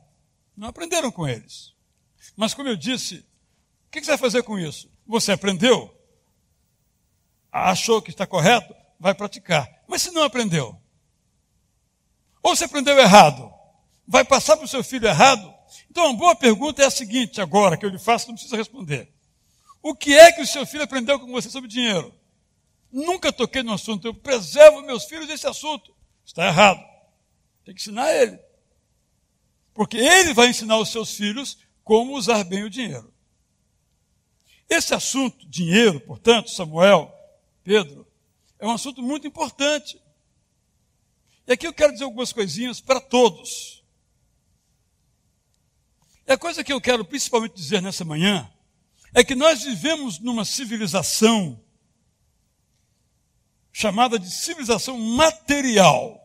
Não 0.57 0.69
aprenderam 0.69 1.11
com 1.11 1.27
eles. 1.27 1.73
Mas, 2.37 2.55
como 2.55 2.69
eu 2.69 2.77
disse, 2.77 3.25
o 3.87 3.91
que 3.91 4.01
você 4.01 4.11
vai 4.13 4.19
fazer 4.19 4.43
com 4.43 4.59
isso? 4.59 4.91
Você 5.07 5.33
aprendeu? 5.33 5.93
Achou 7.51 8.01
que 8.01 8.11
está 8.11 8.27
correto? 8.27 8.75
Vai 9.01 9.15
praticar. 9.15 9.69
Mas 9.89 10.03
se 10.03 10.11
não 10.11 10.23
aprendeu? 10.23 10.81
Ou 12.43 12.57
você 12.57 12.65
aprendeu 12.65 12.99
errado? 12.99 13.53
Vai 14.07 14.25
passar 14.25 14.57
para 14.57 14.65
o 14.65 14.69
seu 14.69 14.83
filho 14.83 15.07
errado? 15.07 15.53
Então, 15.91 16.07
uma 16.07 16.17
boa 16.17 16.35
pergunta 16.35 16.83
é 16.83 16.87
a 16.87 16.91
seguinte, 16.91 17.41
agora 17.41 17.77
que 17.77 17.85
eu 17.85 17.91
lhe 17.91 17.99
faço, 17.99 18.27
não 18.29 18.35
precisa 18.35 18.57
responder. 18.57 19.13
O 19.83 19.95
que 19.95 20.15
é 20.15 20.33
que 20.33 20.41
o 20.41 20.47
seu 20.47 20.67
filho 20.67 20.85
aprendeu 20.85 21.21
com 21.21 21.31
você 21.31 21.49
sobre 21.49 21.69
dinheiro? 21.69 22.15
Nunca 22.91 23.33
toquei 23.33 23.63
no 23.63 23.73
assunto, 23.73 24.07
eu 24.07 24.15
preservo 24.15 24.83
meus 24.83 25.05
filhos 25.05 25.27
desse 25.27 25.47
assunto. 25.47 25.95
Está 26.25 26.47
errado. 26.47 26.83
Tem 27.65 27.75
que 27.75 27.81
ensinar 27.81 28.13
ele. 28.13 28.39
Porque 29.73 29.97
ele 29.97 30.35
vai 30.35 30.49
ensinar 30.49 30.79
os 30.79 30.91
seus 30.91 31.15
filhos 31.15 31.59
como 31.85 32.17
usar 32.17 32.45
bem 32.45 32.65
o 32.65 32.71
dinheiro. 32.71 33.13
Esse 34.69 34.95
assunto, 34.95 35.47
dinheiro, 35.47 36.01
portanto, 36.01 36.51
Samuel, 36.51 37.13
Pedro, 37.63 38.07
é 38.59 38.67
um 38.67 38.73
assunto 38.73 39.03
muito 39.03 39.27
importante. 39.27 40.02
E 41.47 41.53
aqui 41.53 41.67
eu 41.67 41.73
quero 41.73 41.93
dizer 41.93 42.05
algumas 42.05 42.33
coisinhas 42.33 42.81
para 42.81 43.01
todos. 43.01 43.85
E 46.27 46.33
a 46.33 46.39
coisa 46.39 46.63
que 46.63 46.73
eu 46.73 46.81
quero 46.81 47.05
principalmente 47.05 47.55
dizer 47.55 47.83
nessa 47.83 48.05
manhã 48.05 48.51
é 49.13 49.25
que 49.25 49.35
nós 49.35 49.63
vivemos 49.63 50.19
numa 50.19 50.45
civilização 50.45 51.61
chamada 53.73 54.19
de 54.19 54.31
civilização 54.31 54.99
material 54.99 56.21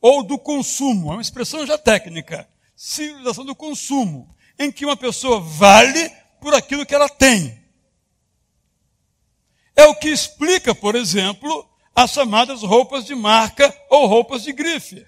ou 0.00 0.22
do 0.22 0.38
consumo, 0.38 1.10
é 1.10 1.16
uma 1.16 1.22
expressão 1.22 1.66
já 1.66 1.76
técnica, 1.76 2.48
civilização 2.76 3.44
do 3.44 3.54
consumo, 3.54 4.34
em 4.58 4.70
que 4.70 4.84
uma 4.84 4.96
pessoa 4.96 5.40
vale 5.40 6.08
por 6.40 6.54
aquilo 6.54 6.86
que 6.86 6.94
ela 6.94 7.08
tem. 7.08 7.58
É 9.74 9.86
o 9.86 9.94
que 9.94 10.08
explica, 10.08 10.74
por 10.74 10.94
exemplo, 10.94 11.68
as 12.02 12.12
chamadas 12.12 12.62
roupas 12.62 13.04
de 13.04 13.14
marca 13.14 13.76
ou 13.90 14.06
roupas 14.06 14.44
de 14.44 14.52
grife. 14.52 15.04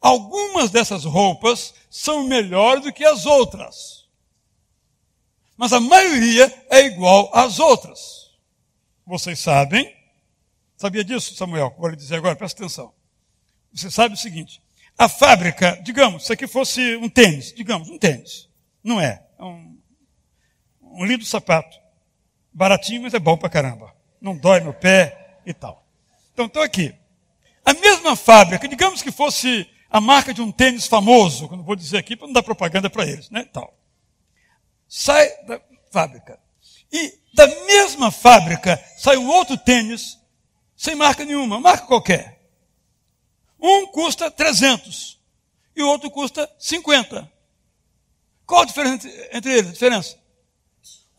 Algumas 0.00 0.70
dessas 0.70 1.04
roupas 1.04 1.74
são 1.90 2.24
melhores 2.24 2.84
do 2.84 2.92
que 2.92 3.04
as 3.04 3.26
outras. 3.26 4.08
Mas 5.56 5.72
a 5.72 5.80
maioria 5.80 6.66
é 6.70 6.86
igual 6.86 7.30
às 7.34 7.58
outras. 7.58 8.30
Vocês 9.04 9.40
sabem 9.40 9.98
Sabia 10.76 11.04
disso, 11.04 11.34
Samuel? 11.34 11.74
Vou 11.76 11.90
lhe 11.90 11.96
dizer 11.96 12.16
agora, 12.16 12.34
presta 12.34 12.62
atenção. 12.62 12.94
Você 13.70 13.90
sabe 13.90 14.14
o 14.14 14.16
seguinte: 14.16 14.62
a 14.96 15.10
fábrica, 15.10 15.78
digamos, 15.84 16.24
se 16.24 16.32
aqui 16.32 16.46
fosse 16.46 16.96
um 16.96 17.06
tênis, 17.06 17.52
digamos, 17.52 17.90
um 17.90 17.98
tênis. 17.98 18.48
Não 18.82 18.98
é. 18.98 19.22
É 19.38 19.44
um, 19.44 19.78
um 20.80 21.04
lindo 21.04 21.26
sapato. 21.26 21.76
Baratinho, 22.50 23.02
mas 23.02 23.12
é 23.12 23.18
bom 23.18 23.36
pra 23.36 23.50
caramba. 23.50 23.94
Não 24.20 24.36
dói 24.36 24.60
no 24.60 24.74
pé 24.74 25.40
e 25.46 25.54
tal. 25.54 25.86
Então, 26.32 26.46
estou 26.46 26.62
aqui. 26.62 26.94
A 27.64 27.74
mesma 27.74 28.16
fábrica, 28.16 28.68
digamos 28.68 29.02
que 29.02 29.10
fosse 29.10 29.68
a 29.90 30.00
marca 30.00 30.32
de 30.32 30.40
um 30.40 30.52
tênis 30.52 30.86
famoso, 30.86 31.48
que 31.48 31.54
eu 31.54 31.58
não 31.58 31.64
vou 31.64 31.76
dizer 31.76 31.98
aqui 31.98 32.16
para 32.16 32.26
não 32.26 32.34
dar 32.34 32.42
propaganda 32.42 32.88
para 32.88 33.06
eles, 33.06 33.28
né? 33.30 33.44
Tal. 33.52 33.74
Sai 34.88 35.28
da 35.46 35.60
fábrica. 35.90 36.38
E 36.92 37.18
da 37.34 37.46
mesma 37.46 38.10
fábrica 38.10 38.82
sai 38.96 39.16
um 39.16 39.28
outro 39.28 39.56
tênis 39.56 40.18
sem 40.76 40.94
marca 40.94 41.24
nenhuma, 41.24 41.60
marca 41.60 41.86
qualquer. 41.86 42.40
Um 43.60 43.86
custa 43.88 44.30
300 44.30 45.20
e 45.76 45.82
o 45.82 45.88
outro 45.88 46.10
custa 46.10 46.50
50. 46.58 47.30
Qual 48.46 48.62
a 48.62 48.64
diferença 48.64 49.08
entre 49.32 49.52
eles? 49.52 49.70
A 49.70 49.72
diferença? 49.72 50.18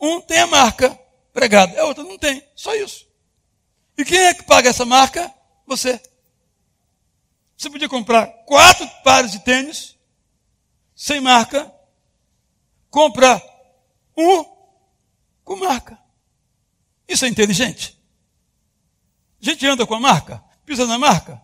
Um 0.00 0.20
tem 0.20 0.40
a 0.40 0.46
marca 0.46 0.98
pregada, 1.32 1.80
a 1.80 1.84
outra 1.84 2.04
não 2.04 2.18
tem. 2.18 2.46
Só 2.54 2.74
isso. 2.74 3.06
E 3.96 4.04
quem 4.04 4.18
é 4.18 4.34
que 4.34 4.44
paga 4.44 4.68
essa 4.68 4.84
marca? 4.84 5.32
Você. 5.66 6.00
Você 7.56 7.70
podia 7.70 7.88
comprar 7.88 8.26
quatro 8.46 8.88
pares 9.04 9.32
de 9.32 9.40
tênis 9.40 9.96
sem 10.94 11.20
marca, 11.20 11.72
comprar 12.90 13.40
um 14.16 14.44
com 15.44 15.56
marca. 15.56 15.98
Isso 17.08 17.24
é 17.24 17.28
inteligente. 17.28 18.00
A 19.40 19.44
gente 19.44 19.66
anda 19.66 19.86
com 19.86 19.94
a 19.94 20.00
marca, 20.00 20.42
pisa 20.64 20.86
na 20.86 20.98
marca. 20.98 21.40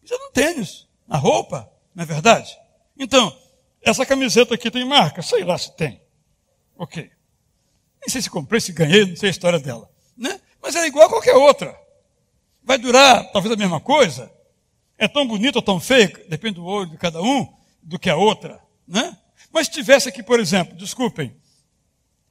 Pisa 0.00 0.16
no 0.16 0.30
tênis, 0.30 0.88
na 1.06 1.16
roupa, 1.16 1.70
não 1.94 2.02
é 2.02 2.06
verdade? 2.06 2.56
Então, 2.96 3.36
essa 3.82 4.06
camiseta 4.06 4.54
aqui 4.54 4.70
tem 4.70 4.84
marca? 4.84 5.22
Sei 5.22 5.44
lá 5.44 5.58
se 5.58 5.74
tem. 5.76 6.00
Ok. 6.76 7.10
Nem 8.00 8.08
sei 8.08 8.22
se 8.22 8.30
comprei, 8.30 8.60
se 8.60 8.72
ganhei, 8.72 9.06
não 9.06 9.16
sei 9.16 9.28
a 9.28 9.30
história 9.30 9.58
dela. 9.58 9.88
Né? 10.16 10.40
Mas 10.62 10.74
é 10.76 10.86
igual 10.86 11.06
a 11.06 11.10
qualquer 11.10 11.34
outra. 11.34 11.78
Vai 12.62 12.78
durar 12.78 13.30
talvez 13.32 13.52
a 13.52 13.56
mesma 13.56 13.80
coisa. 13.80 14.30
É 14.96 15.06
tão 15.06 15.26
bonita 15.26 15.58
ou 15.58 15.62
tão 15.62 15.78
feia, 15.78 16.08
depende 16.28 16.56
do 16.56 16.64
olho 16.64 16.90
de 16.90 16.96
cada 16.96 17.22
um, 17.22 17.46
do 17.82 17.98
que 17.98 18.10
a 18.10 18.16
outra. 18.16 18.60
Né? 18.86 19.16
Mas 19.52 19.68
tivesse 19.68 20.08
aqui, 20.08 20.22
por 20.22 20.40
exemplo, 20.40 20.76
desculpem, 20.76 21.34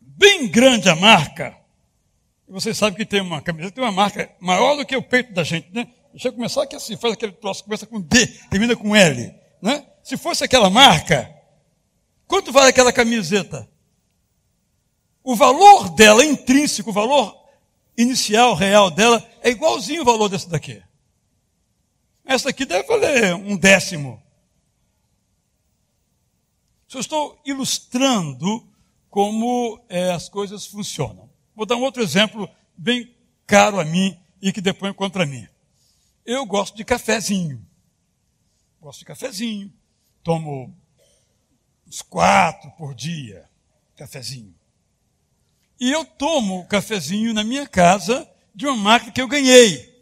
bem 0.02 0.48
grande 0.50 0.90
a 0.90 0.96
marca, 0.96 1.56
vocês 2.48 2.78
sabem 2.78 2.98
que 2.98 3.06
tem 3.06 3.22
uma 3.22 3.42
camiseta, 3.42 3.76
tem 3.76 3.84
uma 3.84 3.92
marca 3.92 4.30
maior 4.40 4.76
do 4.76 4.86
que 4.86 4.96
o 4.96 5.02
peito 5.02 5.34
da 5.34 5.44
gente, 5.44 5.70
né? 5.74 5.88
Deixa 6.12 6.30
eu 6.30 6.34
começar 6.34 6.64
aqui 6.64 6.76
assim, 6.76 6.96
faz 6.96 7.14
aquele 7.14 7.34
troço, 7.34 7.64
começa 7.64 7.86
com 7.86 8.00
D, 8.00 8.26
termina 8.50 8.76
com 8.76 8.96
L, 8.96 9.36
né? 9.62 9.86
Se 10.02 10.16
fosse 10.16 10.44
aquela 10.44 10.70
marca, 10.70 11.30
quanto 12.26 12.52
vale 12.52 12.70
aquela 12.70 12.94
camiseta? 12.94 13.70
O 15.28 15.36
valor 15.36 15.90
dela, 15.90 16.24
intrínseco, 16.24 16.90
o 16.90 16.94
valor 16.94 17.38
inicial, 17.98 18.56
real 18.56 18.90
dela, 18.90 19.22
é 19.42 19.50
igualzinho 19.50 20.04
o 20.04 20.06
valor 20.06 20.30
desse 20.30 20.48
daqui. 20.48 20.82
Essa 22.24 22.48
aqui 22.48 22.64
deve 22.64 22.88
valer 22.88 23.36
um 23.36 23.58
décimo. 23.58 24.24
Só 26.88 27.02
estou 27.02 27.38
ilustrando 27.46 28.66
como 29.10 29.84
é, 29.90 30.12
as 30.12 30.30
coisas 30.30 30.66
funcionam. 30.66 31.30
Vou 31.54 31.66
dar 31.66 31.76
um 31.76 31.84
outro 31.84 32.02
exemplo 32.02 32.50
bem 32.78 33.14
caro 33.46 33.82
a 33.82 33.84
mim 33.84 34.18
e 34.42 34.54
que 34.54 34.62
depois 34.62 34.96
contra 34.96 35.26
mim. 35.26 35.46
Eu 36.26 36.46
gosto 36.46 36.78
de 36.78 36.86
cafezinho. 36.86 37.68
Gosto 38.80 39.00
de 39.00 39.06
cafezinho. 39.06 39.74
Tomo 40.24 40.74
uns 41.86 42.02
quatro 42.02 42.72
por 42.78 42.96
dia, 42.96 43.50
cafezinho. 43.98 44.57
E 45.80 45.92
eu 45.92 46.04
tomo 46.04 46.60
o 46.60 46.66
cafezinho 46.66 47.34
na 47.34 47.44
minha 47.44 47.68
casa 47.68 48.28
de 48.54 48.66
uma 48.66 48.76
máquina 48.76 49.12
que 49.12 49.22
eu 49.22 49.28
ganhei. 49.28 49.96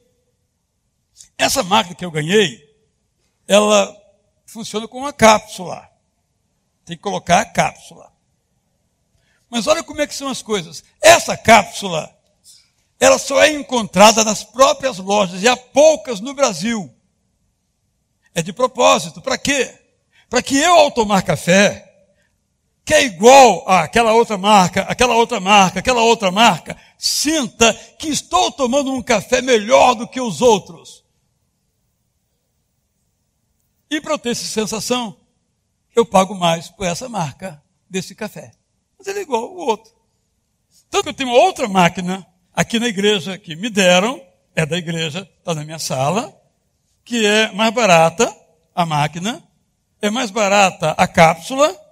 Essa 1.37 1.63
máquina 1.63 1.95
que 1.95 2.05
eu 2.05 2.11
ganhei, 2.11 2.63
ela 3.47 3.95
funciona 4.45 4.87
com 4.87 4.99
uma 4.99 5.11
cápsula. 5.11 5.89
Tem 6.85 6.95
que 6.95 7.03
colocar 7.03 7.41
a 7.41 7.45
cápsula. 7.45 8.11
Mas 9.49 9.67
olha 9.67 9.83
como 9.83 10.01
é 10.01 10.07
que 10.07 10.15
são 10.15 10.29
as 10.29 10.41
coisas. 10.41 10.83
Essa 11.01 11.35
cápsula, 11.35 12.15
ela 12.99 13.17
só 13.17 13.43
é 13.43 13.51
encontrada 13.51 14.23
nas 14.23 14.43
próprias 14.43 14.97
lojas 14.97 15.41
e 15.43 15.47
há 15.47 15.57
poucas 15.57 16.19
no 16.19 16.33
Brasil. 16.33 16.93
É 18.33 18.41
de 18.41 18.53
propósito. 18.53 19.21
Para 19.21 19.37
quê? 19.37 19.77
Para 20.29 20.41
que 20.41 20.57
eu, 20.57 20.73
ao 20.73 20.91
tomar 20.91 21.21
café, 21.21 21.84
que 22.85 22.93
é 22.93 23.03
igual 23.03 23.67
àquela 23.67 24.13
outra 24.13 24.37
marca, 24.37 24.81
aquela 24.83 25.15
outra 25.15 25.39
marca, 25.39 25.79
aquela 25.79 26.03
outra 26.03 26.29
marca, 26.29 26.77
sinta 26.99 27.73
que 27.97 28.09
estou 28.09 28.51
tomando 28.51 28.93
um 28.93 29.01
café 29.01 29.41
melhor 29.41 29.95
do 29.95 30.07
que 30.07 30.21
os 30.21 30.39
outros. 30.39 31.03
E 33.89 33.99
para 33.99 34.13
eu 34.13 34.19
ter 34.19 34.29
essa 34.29 34.45
sensação, 34.45 35.17
eu 35.95 36.05
pago 36.05 36.35
mais 36.35 36.69
por 36.69 36.85
essa 36.85 37.09
marca 37.09 37.59
desse 37.89 38.13
café. 38.13 38.51
Mas 38.99 39.07
ele 39.07 39.19
é 39.19 39.21
igual 39.23 39.43
ao 39.43 39.55
outro. 39.55 39.91
Tanto 40.91 41.05
que 41.05 41.09
eu 41.09 41.13
tenho 41.13 41.29
uma 41.29 41.39
outra 41.39 41.67
máquina 41.67 42.25
aqui 42.53 42.79
na 42.79 42.87
igreja 42.87 43.35
que 43.35 43.55
me 43.55 43.69
deram, 43.69 44.21
é 44.55 44.63
da 44.63 44.77
igreja, 44.77 45.27
está 45.39 45.55
na 45.55 45.65
minha 45.65 45.79
sala, 45.79 46.39
que 47.03 47.25
é 47.25 47.51
mais 47.51 47.73
barata 47.73 48.31
a 48.75 48.85
máquina, 48.85 49.43
é 50.01 50.09
mais 50.11 50.29
barata 50.29 50.91
a 50.91 51.07
cápsula, 51.07 51.84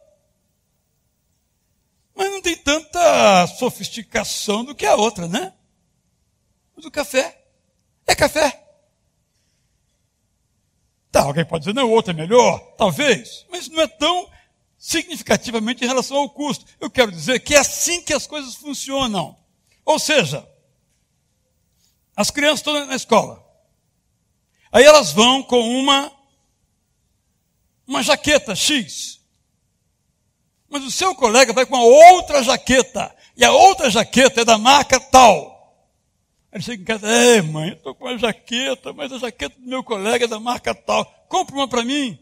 mas 2.16 2.32
não 2.32 2.42
tem 2.42 2.56
tanta 2.56 3.48
sofisticação 3.48 4.64
do 4.64 4.76
que 4.76 4.86
a 4.86 4.96
outra, 4.96 5.28
né? 5.28 5.54
Mas 6.76 6.86
o 6.86 6.92
café 6.92 7.44
é 8.06 8.16
café. 8.16 8.62
Tá, 11.12 11.22
alguém 11.24 11.46
pode 11.46 11.64
dizer, 11.64 11.74
não, 11.74 11.88
o 11.88 11.92
outro 11.92 12.12
é 12.12 12.16
melhor, 12.16 12.60
talvez, 12.76 13.46
mas 13.50 13.68
não 13.70 13.82
é 13.82 13.88
tão 13.88 14.30
significativamente 14.78 15.84
em 15.84 15.88
relação 15.88 16.18
ao 16.18 16.30
custo. 16.30 16.66
Eu 16.80 16.90
quero 16.90 17.12
dizer 17.12 17.40
que 17.40 17.56
é 17.56 17.60
assim 17.60 18.02
que 18.02 18.14
as 18.14 18.28
coisas 18.28 18.56
funcionam. 18.56 19.38
Ou 19.86 20.00
seja, 20.00 20.48
as 22.16 22.30
crianças 22.30 22.60
estão 22.60 22.86
na 22.86 22.96
escola. 22.96 23.44
Aí 24.72 24.84
elas 24.84 25.12
vão 25.12 25.44
com 25.44 25.62
uma 25.80 26.12
uma 27.88 28.02
jaqueta 28.02 28.56
X. 28.56 29.22
Mas 30.74 30.84
o 30.86 30.90
seu 30.90 31.14
colega 31.14 31.54
vai 31.54 31.68
com 31.68 31.76
uma 31.76 31.84
outra 31.84 32.42
jaqueta. 32.42 33.16
E 33.38 33.46
a 33.46 33.52
outra 33.52 33.92
jaqueta 33.92 34.42
é 34.42 34.44
da 34.44 34.58
marca 34.58 35.00
tal. 35.00 35.78
Aí 36.52 36.58
ele 36.58 36.64
chega 36.64 36.82
em 36.82 36.86
casa, 36.86 37.08
é 37.08 37.44
mãe, 37.44 37.70
eu 37.70 37.76
estou 37.76 37.94
com 37.94 38.06
uma 38.06 38.18
jaqueta, 38.18 38.92
mas 38.92 39.12
a 39.12 39.20
jaqueta 39.20 39.56
do 39.60 39.68
meu 39.68 39.84
colega 39.84 40.26
é 40.26 40.28
da 40.28 40.40
marca 40.40 40.74
tal. 40.74 41.06
Compre 41.30 41.54
uma 41.54 41.68
para 41.68 41.86
mim. 41.86 42.18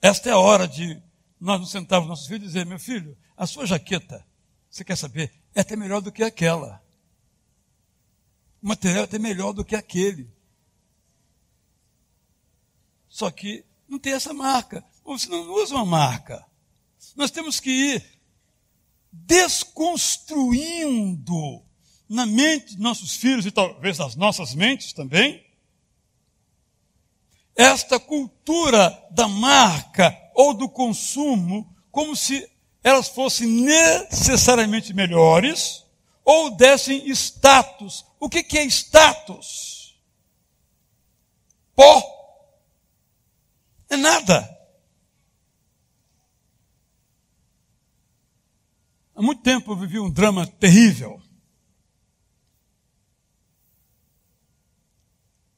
Esta 0.00 0.30
é 0.30 0.32
a 0.32 0.38
hora 0.38 0.66
de 0.66 0.98
nós 1.38 1.60
nos 1.60 1.70
sentarmos 1.70 2.08
nossos 2.08 2.26
filhos 2.26 2.44
e 2.44 2.46
dizer, 2.46 2.64
meu 2.64 2.78
filho, 2.78 3.14
a 3.36 3.46
sua 3.46 3.66
jaqueta, 3.66 4.26
você 4.70 4.82
quer 4.82 4.96
saber, 4.96 5.30
é 5.54 5.60
até 5.60 5.76
melhor 5.76 6.00
do 6.00 6.10
que 6.10 6.22
aquela. 6.22 6.82
O 8.62 8.68
material 8.68 9.02
é 9.02 9.04
até 9.04 9.18
melhor 9.18 9.52
do 9.52 9.62
que 9.62 9.76
aquele. 9.76 10.32
Só 13.10 13.30
que 13.30 13.62
não 13.86 13.98
tem 13.98 14.14
essa 14.14 14.32
marca 14.32 14.82
você 15.04 15.28
não 15.28 15.52
usa 15.54 15.74
uma 15.74 15.84
marca. 15.84 16.42
Nós 17.16 17.30
temos 17.30 17.60
que 17.60 17.70
ir 17.70 18.02
desconstruindo 19.12 21.62
na 22.08 22.24
mente 22.26 22.74
dos 22.74 22.82
nossos 22.82 23.16
filhos 23.16 23.46
e 23.46 23.50
talvez 23.50 23.98
nas 23.98 24.14
nossas 24.16 24.54
mentes 24.54 24.92
também, 24.92 25.46
esta 27.54 28.00
cultura 28.00 29.06
da 29.10 29.28
marca 29.28 30.18
ou 30.34 30.54
do 30.54 30.68
consumo, 30.68 31.72
como 31.90 32.16
se 32.16 32.50
elas 32.82 33.08
fossem 33.08 33.46
necessariamente 33.46 34.94
melhores 34.94 35.84
ou 36.24 36.56
dessem 36.56 37.08
status. 37.10 38.06
O 38.18 38.28
que, 38.28 38.42
que 38.42 38.58
é 38.58 38.64
status? 38.64 40.00
Pó. 41.74 42.02
É 43.88 43.96
nada. 43.96 44.59
Há 49.20 49.22
muito 49.22 49.42
tempo 49.42 49.70
eu 49.70 49.76
vivi 49.76 50.00
um 50.00 50.10
drama 50.10 50.46
terrível. 50.46 51.22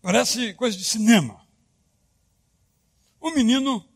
Parece 0.01 0.53
coisa 0.55 0.77
de 0.77 0.83
cinema. 0.83 1.46
Um 3.20 3.33
menino 3.33 3.88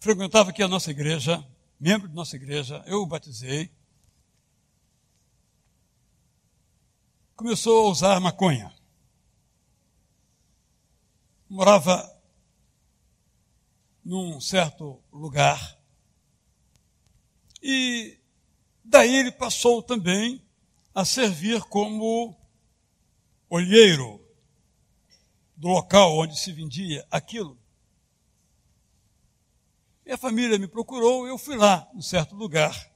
frequentava 0.00 0.50
aqui 0.50 0.60
a 0.60 0.66
nossa 0.66 0.90
igreja, 0.90 1.48
membro 1.78 2.08
de 2.08 2.16
nossa 2.16 2.34
igreja, 2.34 2.82
eu 2.84 3.02
o 3.02 3.06
batizei. 3.06 3.72
Começou 7.36 7.86
a 7.86 7.90
usar 7.92 8.18
maconha. 8.18 8.74
Morava 11.48 12.20
num 14.04 14.40
certo 14.40 15.00
lugar. 15.12 15.78
E 17.62 18.20
Daí 18.84 19.14
ele 19.14 19.32
passou 19.32 19.82
também 19.82 20.44
a 20.94 21.04
servir 21.04 21.62
como 21.62 22.36
olheiro 23.48 24.20
do 25.56 25.68
local 25.68 26.18
onde 26.18 26.38
se 26.38 26.52
vendia 26.52 27.06
aquilo. 27.10 27.58
E 30.04 30.12
a 30.12 30.18
família 30.18 30.58
me 30.58 30.66
procurou, 30.66 31.26
eu 31.26 31.38
fui 31.38 31.56
lá, 31.56 31.88
em 31.94 32.02
certo 32.02 32.34
lugar. 32.34 32.90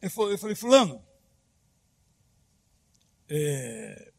Eu 0.00 0.38
falei, 0.38 0.54
fulano, 0.54 1.04
é, 3.28 4.12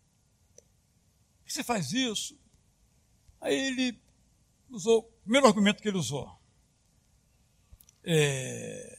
você 1.45 1.63
faz 1.63 1.93
isso? 1.93 2.37
Aí 3.39 3.55
ele 3.55 3.99
usou, 4.69 4.99
o 4.99 5.21
primeiro 5.23 5.47
argumento 5.47 5.81
que 5.81 5.87
ele 5.87 5.97
usou, 5.97 6.37
é, 8.03 8.96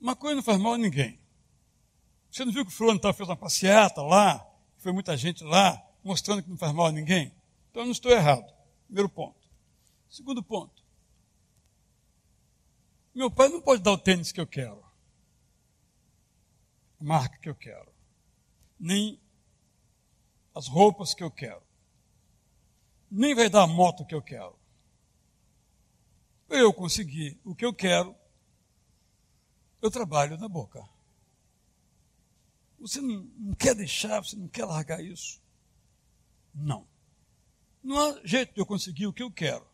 Maconha 0.00 0.36
não 0.36 0.42
faz 0.42 0.58
mal 0.58 0.74
a 0.74 0.78
ninguém. 0.78 1.20
Você 2.30 2.44
não 2.44 2.52
viu 2.52 2.64
que 2.64 2.70
o 2.70 2.74
fulano 2.74 3.00
fez 3.00 3.28
uma 3.28 3.36
passeata 3.36 4.00
lá, 4.02 4.46
foi 4.78 4.92
muita 4.92 5.16
gente 5.16 5.44
lá, 5.44 5.82
mostrando 6.02 6.42
que 6.42 6.48
não 6.48 6.56
faz 6.56 6.72
mal 6.72 6.86
a 6.86 6.92
ninguém? 6.92 7.34
Então 7.70 7.82
eu 7.82 7.86
não 7.86 7.92
estou 7.92 8.10
errado. 8.10 8.50
Primeiro 8.86 9.08
ponto. 9.08 9.38
Segundo 10.08 10.42
ponto. 10.42 10.82
Meu 13.14 13.30
pai 13.30 13.48
não 13.48 13.60
pode 13.60 13.82
dar 13.82 13.92
o 13.92 13.98
tênis 13.98 14.30
que 14.30 14.40
eu 14.40 14.46
quero, 14.46 14.82
a 17.00 17.04
marca 17.04 17.36
que 17.38 17.48
eu 17.48 17.54
quero, 17.54 17.92
nem 18.78 19.20
as 20.54 20.68
roupas 20.68 21.12
que 21.12 21.22
eu 21.22 21.30
quero, 21.30 21.62
nem 23.10 23.34
vai 23.34 23.50
dar 23.50 23.62
a 23.62 23.66
moto 23.66 24.06
que 24.06 24.14
eu 24.14 24.22
quero. 24.22 24.56
Eu 26.48 26.72
consegui 26.72 27.40
o 27.44 27.54
que 27.54 27.64
eu 27.66 27.74
quero, 27.74 28.14
eu 29.80 29.90
trabalho 29.90 30.36
na 30.38 30.48
boca. 30.48 30.86
Você 32.78 33.00
não, 33.00 33.28
não 33.38 33.54
quer 33.54 33.74
deixar, 33.74 34.22
você 34.22 34.36
não 34.36 34.48
quer 34.48 34.64
largar 34.64 35.02
isso? 35.04 35.40
Não. 36.54 36.86
Não 37.82 37.98
há 37.98 38.20
jeito 38.24 38.54
de 38.54 38.60
eu 38.60 38.66
conseguir 38.66 39.06
o 39.06 39.12
que 39.12 39.22
eu 39.22 39.30
quero. 39.30 39.66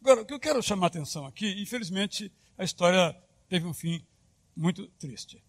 Agora, 0.00 0.22
o 0.22 0.26
que 0.26 0.32
eu 0.32 0.40
quero 0.40 0.62
chamar 0.62 0.86
a 0.86 0.88
atenção 0.88 1.26
aqui, 1.26 1.60
infelizmente, 1.60 2.32
a 2.56 2.64
história 2.64 3.14
teve 3.48 3.66
um 3.66 3.74
fim 3.74 4.04
muito 4.56 4.86
triste. 4.92 5.42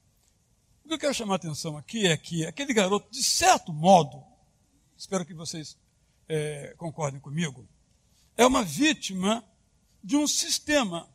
O 0.84 0.88
que 0.88 0.94
eu 0.94 1.00
quero 1.00 1.14
chamar 1.14 1.34
a 1.34 1.38
atenção 1.38 1.78
aqui 1.78 2.08
é 2.08 2.18
que 2.18 2.46
aquele 2.46 2.74
garoto, 2.74 3.10
de 3.12 3.24
certo 3.24 3.72
modo, 3.72 4.24
espero 4.98 5.26
que 5.26 5.34
vocês 5.34 5.78
é, 6.28 6.74
concordem 6.78 7.20
comigo, 7.20 7.68
é 8.36 8.46
uma 8.46 8.64
vítima 8.64 9.44
de 10.04 10.18
um 10.18 10.28
sistema 10.28 11.10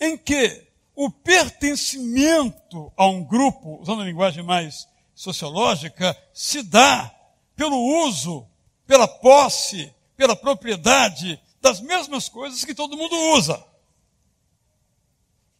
em 0.00 0.16
que 0.16 0.73
o 0.94 1.10
pertencimento 1.10 2.92
a 2.96 3.06
um 3.06 3.24
grupo, 3.24 3.80
usando 3.80 4.02
a 4.02 4.04
linguagem 4.04 4.42
mais 4.42 4.88
sociológica, 5.14 6.16
se 6.32 6.62
dá 6.62 7.14
pelo 7.56 7.76
uso, 8.06 8.46
pela 8.86 9.08
posse, 9.08 9.92
pela 10.16 10.36
propriedade 10.36 11.40
das 11.60 11.80
mesmas 11.80 12.28
coisas 12.28 12.64
que 12.64 12.74
todo 12.74 12.96
mundo 12.96 13.16
usa. 13.36 13.64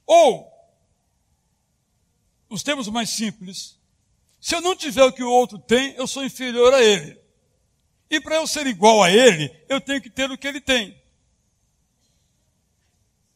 Ou, 0.06 0.52
nos 2.48 2.62
termos 2.62 2.88
mais 2.88 3.10
simples, 3.10 3.78
se 4.40 4.54
eu 4.54 4.60
não 4.60 4.76
tiver 4.76 5.02
o 5.02 5.12
que 5.12 5.22
o 5.22 5.30
outro 5.30 5.58
tem, 5.58 5.94
eu 5.94 6.06
sou 6.06 6.24
inferior 6.24 6.72
a 6.74 6.82
ele. 6.82 7.18
E 8.10 8.20
para 8.20 8.36
eu 8.36 8.46
ser 8.46 8.66
igual 8.66 9.02
a 9.02 9.10
ele, 9.10 9.50
eu 9.68 9.80
tenho 9.80 10.00
que 10.00 10.10
ter 10.10 10.30
o 10.30 10.36
que 10.38 10.46
ele 10.46 10.60
tem. 10.60 11.02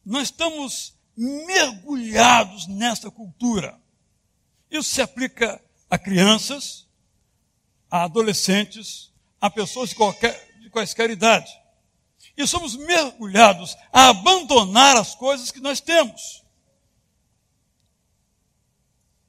Nós 0.05 0.23
estamos 0.23 0.93
mergulhados 1.19 2.65
nessa 2.67 3.11
cultura. 3.11 3.77
Isso 4.71 4.89
se 4.89 5.01
aplica 5.01 5.61
a 5.89 5.97
crianças, 5.97 6.87
a 7.91 8.03
adolescentes, 8.03 9.11
a 9.41 9.49
pessoas 9.49 9.89
de, 9.89 9.95
qualquer, 9.95 10.33
de 10.61 10.69
quaisquer 10.69 11.09
idade. 11.09 11.51
E 12.37 12.47
somos 12.47 12.77
mergulhados 12.77 13.75
a 13.91 14.07
abandonar 14.07 14.95
as 14.95 15.13
coisas 15.13 15.51
que 15.51 15.59
nós 15.59 15.81
temos. 15.81 16.45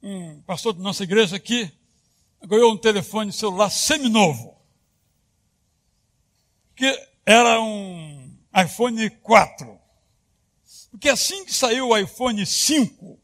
Um 0.01 0.41
pastor 0.43 0.71
da 0.73 0.81
nossa 0.81 1.03
igreja 1.03 1.35
aqui 1.35 1.69
ganhou 2.43 2.71
um 2.71 2.77
telefone 2.77 3.33
celular 3.33 3.69
seminovo, 3.69 4.57
que 6.73 7.07
era 7.25 7.59
um 7.61 8.33
iPhone 8.55 9.09
4. 9.09 9.80
Porque 10.91 11.09
assim 11.09 11.45
que 11.45 11.53
saiu 11.53 11.87
o 11.87 11.97
iPhone 11.97 12.45
5, 12.45 13.17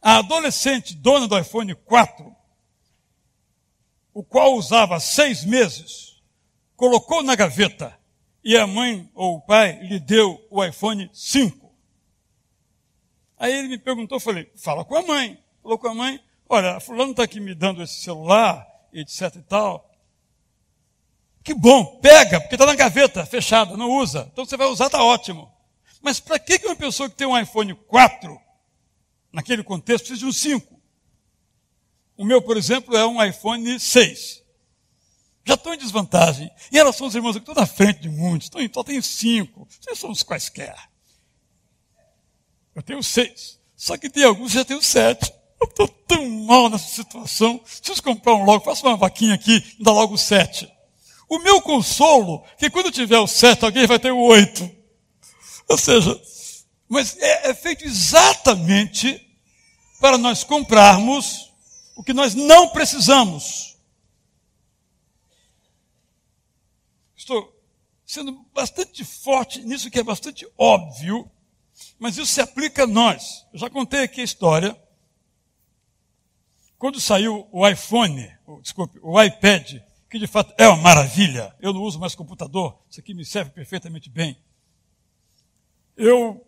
a 0.00 0.18
adolescente 0.18 0.94
dona 0.94 1.26
do 1.26 1.38
iPhone 1.38 1.74
4, 1.74 2.34
o 4.14 4.22
qual 4.22 4.54
usava 4.54 5.00
seis 5.00 5.44
meses, 5.44 6.22
colocou 6.76 7.22
na 7.22 7.34
gaveta 7.34 7.98
e 8.44 8.56
a 8.56 8.66
mãe 8.66 9.10
ou 9.14 9.36
o 9.36 9.40
pai 9.40 9.80
lhe 9.82 9.98
deu 9.98 10.46
o 10.50 10.64
iPhone 10.64 11.10
5. 11.12 11.74
Aí 13.36 13.52
ele 13.52 13.68
me 13.68 13.78
perguntou, 13.78 14.20
falei, 14.20 14.50
fala 14.54 14.84
com 14.84 14.96
a 14.96 15.02
mãe. 15.02 15.42
Falou 15.62 15.78
com 15.78 15.88
a 15.88 15.94
mãe, 15.94 16.20
olha, 16.46 16.78
fulano 16.78 17.12
está 17.12 17.24
aqui 17.24 17.40
me 17.40 17.54
dando 17.54 17.82
esse 17.82 17.94
celular, 17.94 18.66
etc 18.92 19.34
e 19.36 19.42
tal. 19.42 19.90
Que 21.42 21.54
bom, 21.54 21.98
pega, 22.00 22.38
porque 22.40 22.54
está 22.54 22.66
na 22.66 22.74
gaveta, 22.74 23.24
fechada, 23.24 23.76
não 23.76 23.90
usa. 23.90 24.28
Então 24.30 24.44
você 24.44 24.56
vai 24.56 24.66
usar, 24.66 24.86
está 24.86 25.02
ótimo. 25.02 25.53
Mas 26.04 26.20
para 26.20 26.38
que 26.38 26.60
uma 26.66 26.76
pessoa 26.76 27.08
que 27.08 27.16
tem 27.16 27.26
um 27.26 27.36
iPhone 27.36 27.74
4, 27.74 28.38
naquele 29.32 29.64
contexto, 29.64 30.04
precisa 30.04 30.20
de 30.20 30.26
um 30.26 30.32
5? 30.32 30.78
O 32.14 32.26
meu, 32.26 32.42
por 32.42 32.58
exemplo, 32.58 32.94
é 32.94 33.06
um 33.06 33.24
iPhone 33.24 33.80
6. 33.80 34.44
Já 35.46 35.54
estou 35.54 35.72
em 35.72 35.78
desvantagem. 35.78 36.50
Em 36.70 36.76
relação 36.76 37.06
aos 37.06 37.14
irmãos 37.14 37.32
que 37.32 37.38
estou 37.38 37.54
na 37.54 37.64
frente 37.64 38.00
de 38.00 38.10
muitos, 38.10 38.48
estou 38.48 38.60
em, 38.60 38.70
só 38.70 38.84
tenho 38.84 39.02
5. 39.02 39.66
Vocês 39.80 39.98
são 39.98 40.10
os 40.10 40.22
quaisquer. 40.22 40.76
Eu 42.74 42.82
tenho 42.82 43.02
6. 43.02 43.58
Só 43.74 43.96
que 43.96 44.10
tem 44.10 44.24
alguns 44.24 44.52
que 44.52 44.58
já 44.58 44.64
tenho 44.64 44.82
7. 44.82 45.32
Eu 45.58 45.68
estou 45.68 45.88
tão 45.88 46.28
mal 46.28 46.68
nessa 46.68 47.02
situação. 47.02 47.56
Preciso 47.60 48.02
comprar 48.02 48.34
um 48.34 48.44
logo, 48.44 48.62
faço 48.62 48.86
uma 48.86 48.98
vaquinha 48.98 49.32
aqui 49.32 49.64
e 49.80 49.82
dá 49.82 49.90
logo 49.90 50.18
7. 50.18 50.70
O 51.30 51.38
meu 51.38 51.62
consolo 51.62 52.44
que 52.58 52.68
quando 52.68 52.92
tiver 52.92 53.18
o 53.18 53.26
7, 53.26 53.64
alguém 53.64 53.86
vai 53.86 53.98
ter 53.98 54.12
o 54.12 54.18
8. 54.18 54.83
Ou 55.68 55.78
seja, 55.78 56.20
mas 56.88 57.16
é, 57.18 57.50
é 57.50 57.54
feito 57.54 57.84
exatamente 57.84 59.20
para 60.00 60.18
nós 60.18 60.44
comprarmos 60.44 61.52
o 61.96 62.02
que 62.02 62.12
nós 62.12 62.34
não 62.34 62.68
precisamos. 62.68 63.78
Estou 67.16 67.54
sendo 68.04 68.32
bastante 68.52 69.04
forte 69.04 69.62
nisso 69.62 69.90
que 69.90 69.98
é 69.98 70.02
bastante 70.02 70.46
óbvio, 70.58 71.30
mas 71.98 72.18
isso 72.18 72.32
se 72.32 72.40
aplica 72.40 72.84
a 72.84 72.86
nós. 72.86 73.46
Eu 73.52 73.58
já 73.58 73.70
contei 73.70 74.02
aqui 74.02 74.20
a 74.20 74.24
história. 74.24 74.76
Quando 76.78 77.00
saiu 77.00 77.48
o 77.50 77.66
iPhone, 77.66 78.30
ou, 78.46 78.60
desculpe, 78.60 78.98
o 79.02 79.20
iPad, 79.22 79.80
que 80.10 80.18
de 80.18 80.26
fato 80.26 80.52
é 80.58 80.68
uma 80.68 80.76
maravilha, 80.76 81.56
eu 81.60 81.72
não 81.72 81.80
uso 81.80 81.98
mais 81.98 82.14
computador, 82.14 82.78
isso 82.90 83.00
aqui 83.00 83.14
me 83.14 83.24
serve 83.24 83.50
perfeitamente 83.52 84.10
bem 84.10 84.38
eu 85.96 86.44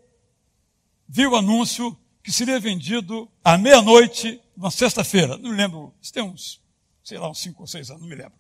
vi 1.08 1.26
o 1.26 1.36
anúncio 1.36 1.96
que 2.22 2.32
seria 2.32 2.58
vendido 2.58 3.30
à 3.44 3.56
meia-noite, 3.56 4.40
na 4.56 4.70
sexta-feira. 4.70 5.36
Não 5.38 5.50
me 5.50 5.56
lembro, 5.56 5.94
isso 6.02 6.12
tem 6.12 6.22
uns, 6.22 6.60
sei 7.04 7.18
lá, 7.18 7.30
uns 7.30 7.38
cinco 7.38 7.62
ou 7.62 7.66
seis 7.66 7.88
anos, 7.90 8.02
não 8.02 8.08
me 8.08 8.16
lembro. 8.16 8.38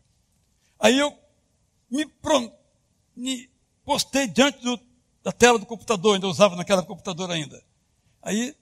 Aí 0.78 0.98
eu 0.98 1.16
me, 1.90 2.06
me 3.16 3.50
postei 3.84 4.26
diante 4.26 4.60
do, 4.60 4.78
da 5.22 5.32
tela 5.32 5.58
do 5.58 5.66
computador, 5.66 6.14
ainda 6.14 6.26
usava 6.26 6.56
naquela 6.56 6.82
computadora 6.82 7.34
ainda. 7.34 7.62
Aí, 8.20 8.56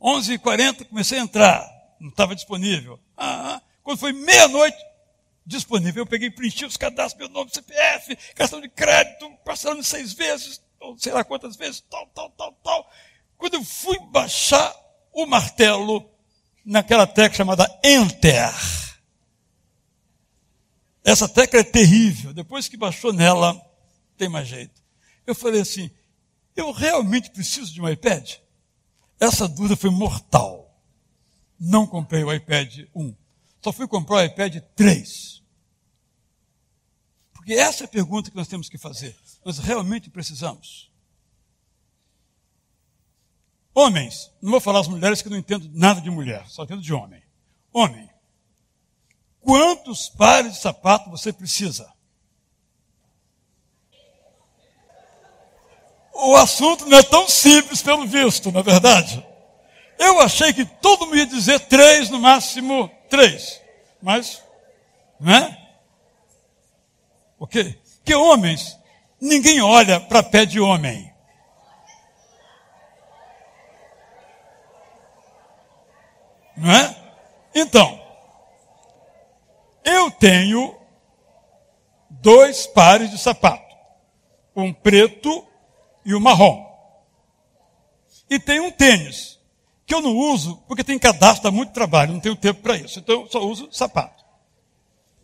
11h40, 0.00 0.84
comecei 0.84 1.18
a 1.18 1.22
entrar, 1.22 1.66
não 1.98 2.10
estava 2.10 2.34
disponível. 2.34 3.00
Ah, 3.16 3.54
ah. 3.54 3.62
quando 3.82 3.98
foi 3.98 4.12
meia-noite, 4.12 4.76
disponível, 5.44 6.02
eu 6.02 6.06
peguei, 6.06 6.30
preenchi 6.30 6.64
os 6.64 6.76
cadastros, 6.76 7.18
meu 7.18 7.28
nome, 7.28 7.50
CPF, 7.50 8.16
cartão 8.34 8.60
de 8.60 8.68
crédito, 8.68 9.30
parcelando 9.44 9.82
seis 9.82 10.12
vezes, 10.12 10.62
sei 10.98 11.12
lá 11.12 11.24
quantas 11.24 11.56
vezes, 11.56 11.80
tal, 11.90 12.06
tal, 12.08 12.30
tal, 12.30 12.52
tal. 12.62 12.90
Quando 13.36 13.54
eu 13.54 13.64
fui 13.64 13.98
baixar 14.10 14.74
o 15.12 15.26
martelo 15.26 16.10
naquela 16.64 17.06
tecla 17.06 17.36
chamada 17.36 17.80
Enter, 17.84 18.52
essa 21.04 21.28
tecla 21.28 21.60
é 21.60 21.64
terrível. 21.64 22.32
Depois 22.32 22.68
que 22.68 22.76
baixou 22.76 23.12
nela, 23.12 23.60
tem 24.16 24.28
mais 24.28 24.48
jeito. 24.48 24.82
Eu 25.26 25.34
falei 25.34 25.60
assim: 25.60 25.90
eu 26.54 26.70
realmente 26.72 27.30
preciso 27.30 27.72
de 27.72 27.80
um 27.80 27.88
iPad? 27.88 28.34
Essa 29.18 29.48
dúvida 29.48 29.76
foi 29.76 29.90
mortal. 29.90 30.70
Não 31.58 31.86
comprei 31.86 32.24
o 32.24 32.32
iPad 32.32 32.86
1. 32.94 33.14
Só 33.62 33.72
fui 33.72 33.86
comprar 33.86 34.16
o 34.16 34.24
iPad 34.24 34.62
3. 34.74 35.39
Porque 37.40 37.54
essa 37.54 37.84
é 37.84 37.86
a 37.86 37.88
pergunta 37.88 38.30
que 38.30 38.36
nós 38.36 38.48
temos 38.48 38.68
que 38.68 38.76
fazer 38.76 39.16
nós 39.42 39.58
realmente 39.58 40.10
precisamos. 40.10 40.92
Homens, 43.74 44.30
não 44.42 44.50
vou 44.50 44.60
falar 44.60 44.80
as 44.80 44.88
mulheres 44.88 45.22
que 45.22 45.30
não 45.30 45.38
entendo 45.38 45.70
nada 45.72 46.02
de 46.02 46.10
mulher, 46.10 46.46
só 46.48 46.64
entendo 46.64 46.82
de 46.82 46.92
homem. 46.92 47.22
Homem, 47.72 48.10
quantos 49.40 50.10
pares 50.10 50.52
de 50.52 50.60
sapato 50.60 51.08
você 51.08 51.32
precisa? 51.32 51.90
O 56.12 56.36
assunto 56.36 56.84
não 56.84 56.98
é 56.98 57.02
tão 57.02 57.26
simples 57.26 57.80
pelo 57.80 58.06
visto, 58.06 58.52
na 58.52 58.60
é 58.60 58.62
verdade. 58.62 59.26
Eu 59.98 60.20
achei 60.20 60.52
que 60.52 60.66
todo 60.66 61.06
mundo 61.06 61.16
ia 61.16 61.24
dizer 61.24 61.60
três, 61.60 62.10
no 62.10 62.20
máximo 62.20 62.90
três. 63.08 63.62
Mas, 64.02 64.42
não 65.18 65.32
é? 65.32 65.69
Ok? 67.40 67.80
Que 68.04 68.14
homens 68.14 68.78
Ninguém 69.20 69.60
olha 69.60 70.00
para 70.00 70.22
pé 70.22 70.46
de 70.46 70.58
homem. 70.58 71.12
Não 76.56 76.70
é? 76.70 76.96
Então, 77.54 78.00
eu 79.84 80.10
tenho 80.10 80.74
dois 82.08 82.66
pares 82.66 83.10
de 83.10 83.18
sapato, 83.18 83.76
um 84.56 84.72
preto 84.72 85.46
e 86.04 86.14
um 86.14 86.20
marrom. 86.20 86.66
E 88.28 88.38
tem 88.38 88.60
um 88.60 88.70
tênis, 88.70 89.38
que 89.86 89.94
eu 89.94 90.00
não 90.00 90.16
uso 90.16 90.62
porque 90.68 90.84
tem 90.84 90.98
cadastro, 90.98 91.44
dá 91.44 91.50
muito 91.50 91.72
trabalho, 91.72 92.12
não 92.12 92.20
tenho 92.20 92.36
tempo 92.36 92.62
para 92.62 92.76
isso. 92.76 92.98
Então 92.98 93.22
eu 93.22 93.30
só 93.30 93.40
uso 93.40 93.68
sapato. 93.70 94.24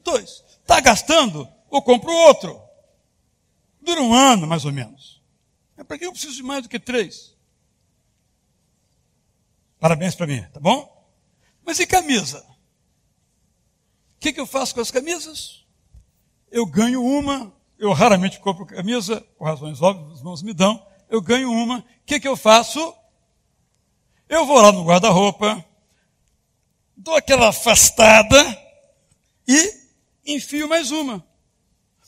Dois. 0.02 0.44
Está 0.62 0.80
gastando? 0.80 1.48
Eu 1.76 1.82
compro 1.82 2.10
outro. 2.10 2.60
Dura 3.80 4.00
um 4.00 4.14
ano, 4.14 4.46
mais 4.46 4.64
ou 4.64 4.72
menos. 4.72 5.22
É 5.76 5.84
para 5.84 5.98
que 5.98 6.06
eu 6.06 6.12
preciso 6.12 6.36
de 6.36 6.42
mais 6.42 6.62
do 6.62 6.68
que 6.68 6.78
três? 6.78 7.36
Parabéns 9.78 10.14
para 10.14 10.26
mim, 10.26 10.42
tá 10.52 10.58
bom? 10.58 11.06
Mas 11.64 11.78
e 11.78 11.86
camisa? 11.86 12.40
O 14.16 14.18
que, 14.18 14.32
que 14.32 14.40
eu 14.40 14.46
faço 14.46 14.74
com 14.74 14.80
as 14.80 14.90
camisas? 14.90 15.66
Eu 16.50 16.64
ganho 16.64 17.04
uma, 17.04 17.52
eu 17.78 17.92
raramente 17.92 18.40
compro 18.40 18.64
camisa, 18.64 19.20
por 19.36 19.44
razões 19.44 19.82
óbvias, 19.82 20.12
os 20.12 20.18
irmãos 20.20 20.42
me 20.42 20.54
dão, 20.54 20.84
eu 21.10 21.20
ganho 21.20 21.52
uma. 21.52 21.80
O 21.80 21.84
que, 22.06 22.18
que 22.18 22.26
eu 22.26 22.36
faço? 22.36 22.96
Eu 24.28 24.46
vou 24.46 24.60
lá 24.60 24.72
no 24.72 24.84
guarda-roupa, 24.84 25.62
dou 26.96 27.14
aquela 27.14 27.48
afastada 27.48 28.36
e 29.46 29.86
enfio 30.24 30.68
mais 30.68 30.90
uma. 30.90 31.24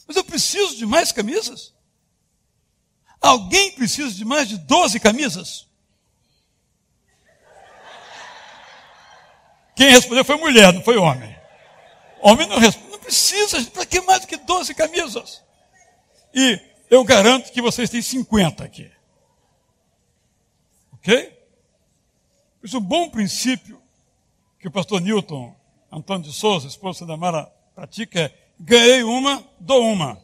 Mas 0.08 0.16
eu 0.16 0.24
preciso 0.24 0.74
de 0.74 0.86
mais 0.86 1.12
camisas? 1.12 1.74
Alguém 3.20 3.72
precisa 3.72 4.10
de 4.10 4.24
mais 4.24 4.48
de 4.48 4.56
12 4.56 4.98
camisas? 4.98 5.68
Quem 9.76 9.90
respondeu 9.90 10.24
foi 10.24 10.36
mulher, 10.38 10.72
não 10.72 10.82
foi 10.82 10.96
homem. 10.96 11.36
Homem 12.20 12.48
não 12.48 12.58
responde, 12.58 12.90
não 12.90 12.98
precisa, 12.98 13.62
para 13.70 13.84
que 13.84 14.00
mais 14.00 14.22
do 14.22 14.26
que 14.26 14.36
12 14.38 14.74
camisas? 14.74 15.44
E 16.34 16.58
eu 16.90 17.04
garanto 17.04 17.52
que 17.52 17.60
vocês 17.60 17.90
têm 17.90 18.00
50 18.00 18.64
aqui. 18.64 18.90
Ok? 20.94 21.38
Isso 22.62 22.76
é 22.76 22.78
um 22.80 22.82
bom 22.82 23.10
princípio 23.10 23.80
que 24.58 24.66
o 24.66 24.70
pastor 24.70 25.00
Newton 25.00 25.54
Antônio 25.92 26.24
de 26.24 26.32
Souza, 26.32 26.66
esposo 26.66 27.06
da 27.06 27.16
Mara, 27.16 27.44
pratica 27.74 28.20
é 28.20 28.47
ganhei 28.58 29.02
uma, 29.02 29.44
dou 29.60 29.84
uma. 29.84 30.20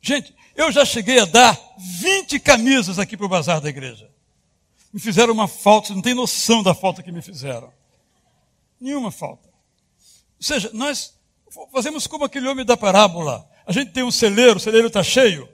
Gente, 0.00 0.34
eu 0.54 0.70
já 0.70 0.84
cheguei 0.84 1.18
a 1.18 1.24
dar 1.24 1.58
20 1.78 2.38
camisas 2.40 2.98
aqui 2.98 3.16
para 3.16 3.26
o 3.26 3.28
bazar 3.28 3.60
da 3.60 3.68
igreja. 3.68 4.10
Me 4.92 5.00
fizeram 5.00 5.32
uma 5.32 5.46
falta, 5.46 5.88
você 5.88 5.94
não 5.94 6.02
tem 6.02 6.14
noção 6.14 6.62
da 6.62 6.74
falta 6.74 7.02
que 7.02 7.12
me 7.12 7.22
fizeram. 7.22 7.72
Nenhuma 8.80 9.10
falta. 9.10 9.48
Ou 9.48 10.44
seja, 10.44 10.70
nós 10.72 11.14
fazemos 11.72 12.06
como 12.06 12.24
aquele 12.24 12.48
homem 12.48 12.64
da 12.64 12.76
parábola. 12.76 13.48
A 13.66 13.72
gente 13.72 13.92
tem 13.92 14.02
um 14.02 14.10
celeiro, 14.10 14.56
o 14.56 14.60
celeiro 14.60 14.88
está 14.88 15.02
cheio. 15.02 15.48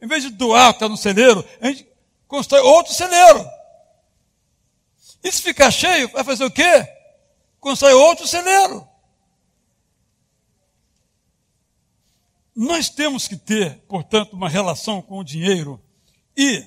Em 0.00 0.06
vez 0.06 0.24
de 0.24 0.30
doar, 0.30 0.70
está 0.70 0.88
no 0.88 0.96
celeiro, 0.96 1.44
a 1.60 1.68
gente 1.68 1.86
constrói 2.26 2.60
outro 2.60 2.92
celeiro. 2.92 3.48
E 5.22 5.30
se 5.30 5.40
ficar 5.40 5.70
cheio, 5.70 6.08
vai 6.08 6.24
fazer 6.24 6.44
o 6.44 6.50
quê? 6.50 6.86
Constrói 7.60 7.92
outro 7.92 8.26
celeiro. 8.26 8.86
Nós 12.54 12.90
temos 12.90 13.26
que 13.26 13.36
ter, 13.36 13.78
portanto, 13.88 14.34
uma 14.34 14.48
relação 14.48 15.00
com 15.00 15.18
o 15.18 15.24
dinheiro. 15.24 15.80
E 16.36 16.66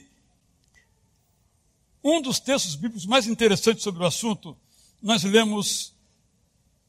um 2.03 2.21
dos 2.21 2.39
textos 2.39 2.75
bíblicos 2.75 3.05
mais 3.05 3.27
interessantes 3.27 3.83
sobre 3.83 4.03
o 4.03 4.05
assunto, 4.05 4.57
nós 5.01 5.23
lemos 5.23 5.93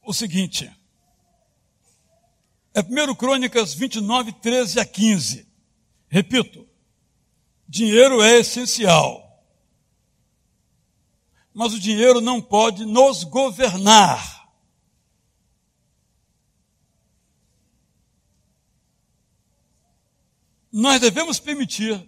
o 0.03 0.13
seguinte. 0.13 0.71
É 2.73 2.81
1 2.81 3.15
Crônicas 3.15 3.73
29, 3.73 4.31
13 4.33 4.79
a 4.79 4.85
15. 4.85 5.47
Repito, 6.07 6.67
dinheiro 7.67 8.21
é 8.21 8.39
essencial. 8.39 9.43
Mas 11.53 11.73
o 11.73 11.79
dinheiro 11.79 12.21
não 12.21 12.39
pode 12.39 12.85
nos 12.85 13.23
governar. 13.23 14.36
Nós 20.77 21.01
devemos 21.01 21.39
permitir 21.39 22.07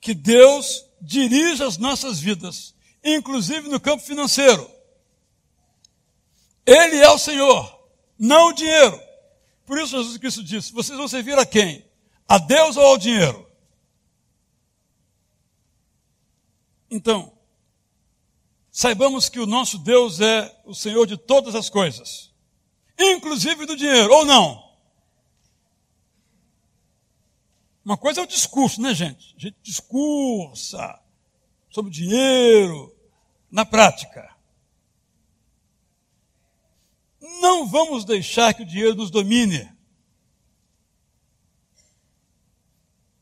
que 0.00 0.14
Deus 0.14 0.86
dirija 0.98 1.66
as 1.66 1.76
nossas 1.76 2.18
vidas, 2.18 2.74
inclusive 3.04 3.68
no 3.68 3.78
campo 3.78 4.02
financeiro. 4.02 4.66
Ele 6.64 6.96
é 6.96 7.10
o 7.10 7.18
Senhor, 7.18 7.86
não 8.18 8.48
o 8.48 8.52
dinheiro. 8.54 8.98
Por 9.66 9.76
isso 9.78 9.94
Jesus 9.94 10.16
Cristo 10.16 10.42
disse: 10.42 10.72
vocês 10.72 10.96
vão 10.96 11.06
servir 11.06 11.38
a 11.38 11.44
quem? 11.44 11.84
A 12.26 12.38
Deus 12.38 12.78
ou 12.78 12.86
ao 12.86 12.96
dinheiro? 12.96 13.46
Então, 16.90 17.30
saibamos 18.70 19.28
que 19.28 19.38
o 19.38 19.44
nosso 19.44 19.76
Deus 19.76 20.18
é 20.18 20.62
o 20.64 20.74
Senhor 20.74 21.06
de 21.06 21.18
todas 21.18 21.54
as 21.54 21.68
coisas, 21.68 22.32
inclusive 22.98 23.66
do 23.66 23.76
dinheiro, 23.76 24.14
ou 24.14 24.24
não? 24.24 24.71
Uma 27.84 27.96
coisa 27.96 28.20
é 28.20 28.24
o 28.24 28.26
discurso, 28.26 28.80
né, 28.80 28.94
gente? 28.94 29.34
A 29.36 29.40
gente 29.40 29.56
discursa 29.62 31.00
sobre 31.68 31.90
dinheiro 31.90 32.94
na 33.50 33.64
prática. 33.64 34.32
Não 37.40 37.66
vamos 37.66 38.04
deixar 38.04 38.54
que 38.54 38.62
o 38.62 38.66
dinheiro 38.66 38.94
nos 38.94 39.10
domine. 39.10 39.70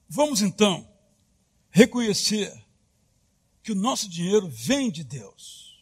Vamos 0.09 0.43
então 0.43 0.87
reconhecer 1.71 2.53
que 3.63 3.73
o 3.73 3.77
nosso 3.77 4.09
dinheiro 4.09 4.49
vem 4.49 4.91
de 4.91 5.05
Deus. 5.05 5.81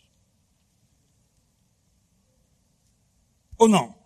Ou 3.56 3.68
não? 3.68 3.98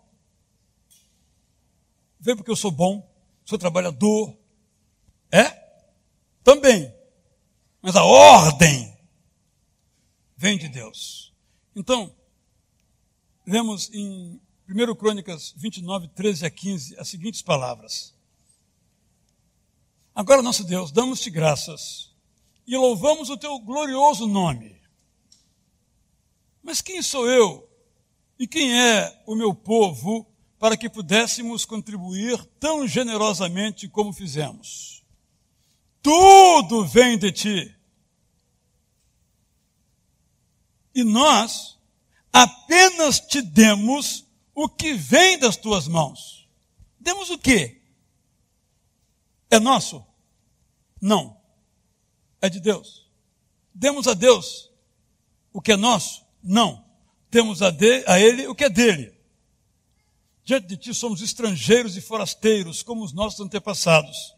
Vem 2.19 2.35
porque 2.35 2.49
eu 2.49 2.55
sou 2.55 2.71
bom, 2.71 3.07
sou 3.45 3.59
trabalhador. 3.59 4.42
É? 5.33 5.49
Também. 6.43 6.93
Mas 7.81 7.95
a 7.95 8.03
ordem 8.03 8.95
vem 10.37 10.59
de 10.59 10.69
Deus. 10.69 11.33
Então, 11.75 12.15
lemos 13.43 13.89
em 13.91 14.39
1 14.69 14.95
Crônicas 14.95 15.51
29, 15.57 16.07
13 16.09 16.45
a 16.45 16.51
15 16.51 16.99
as 16.99 17.07
seguintes 17.07 17.41
palavras. 17.41 18.13
Agora, 20.13 20.43
nosso 20.43 20.63
Deus, 20.63 20.91
damos-te 20.91 21.31
graças 21.31 22.13
e 22.67 22.77
louvamos 22.77 23.31
o 23.31 23.37
teu 23.37 23.57
glorioso 23.57 24.27
nome. 24.27 24.79
Mas 26.61 26.79
quem 26.79 27.01
sou 27.01 27.27
eu 27.27 27.67
e 28.37 28.47
quem 28.47 28.79
é 28.79 29.23
o 29.25 29.33
meu 29.33 29.55
povo 29.55 30.31
para 30.59 30.77
que 30.77 30.87
pudéssemos 30.87 31.65
contribuir 31.65 32.37
tão 32.59 32.87
generosamente 32.87 33.89
como 33.89 34.13
fizemos? 34.13 35.02
Tudo 36.03 36.85
vem 36.85 37.17
de 37.17 37.31
ti. 37.31 37.75
E 40.93 41.03
nós 41.03 41.79
apenas 42.31 43.19
te 43.21 43.41
demos 43.41 44.25
o 44.53 44.67
que 44.67 44.93
vem 44.93 45.39
das 45.39 45.55
tuas 45.55 45.87
mãos. 45.87 46.47
Demos 46.99 47.29
o 47.29 47.37
quê? 47.37 47.81
É 49.49 49.59
nosso? 49.59 50.05
Não. 51.01 51.41
É 52.41 52.49
de 52.49 52.59
Deus. 52.59 53.09
Demos 53.73 54.07
a 54.07 54.13
Deus 54.13 54.69
o 55.53 55.61
que 55.61 55.71
é 55.71 55.77
nosso? 55.77 56.25
Não. 56.43 56.85
Temos 57.31 57.61
a, 57.61 57.71
de, 57.71 58.03
a 58.05 58.19
Ele 58.19 58.47
o 58.47 58.53
que 58.53 58.65
é 58.65 58.69
dele. 58.69 59.13
Diante 60.43 60.67
de 60.67 60.75
ti 60.75 60.93
somos 60.93 61.21
estrangeiros 61.21 61.95
e 61.95 62.01
forasteiros, 62.01 62.83
como 62.83 63.03
os 63.03 63.13
nossos 63.13 63.39
antepassados. 63.39 64.32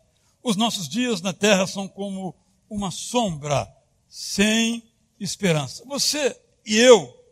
Os 0.46 0.56
nossos 0.56 0.88
dias 0.88 1.22
na 1.22 1.34
terra 1.34 1.68
são 1.68 1.90
como 1.90 2.34
uma 2.70 2.90
sombra 2.92 3.68
sem 4.08 4.82
esperança. 5.20 5.84
Você 5.86 6.40
e 6.66 6.78
eu 6.78 7.26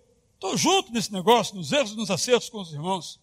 Estou 0.44 0.58
junto 0.58 0.92
nesse 0.92 1.14
negócio, 1.14 1.56
nos 1.56 1.72
erros 1.72 1.94
e 1.94 1.96
nos 1.96 2.12
acertos 2.12 2.50
com 2.50 2.60
os 2.60 2.74
irmãos. 2.74 3.18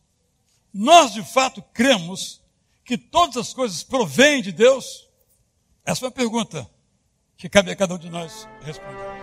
Nós, 0.72 1.12
de 1.12 1.22
fato, 1.22 1.60
cremos 1.74 2.40
que 2.82 2.96
todas 2.96 3.36
as 3.36 3.52
coisas 3.52 3.82
provêm 3.82 4.40
de 4.40 4.52
Deus? 4.52 5.06
Essa 5.84 6.06
é 6.06 6.08
uma 6.08 6.10
pergunta 6.10 6.66
que 7.36 7.46
cabe 7.46 7.70
a 7.70 7.76
cada 7.76 7.94
um 7.94 7.98
de 7.98 8.08
nós 8.08 8.48
responder. 8.62 9.19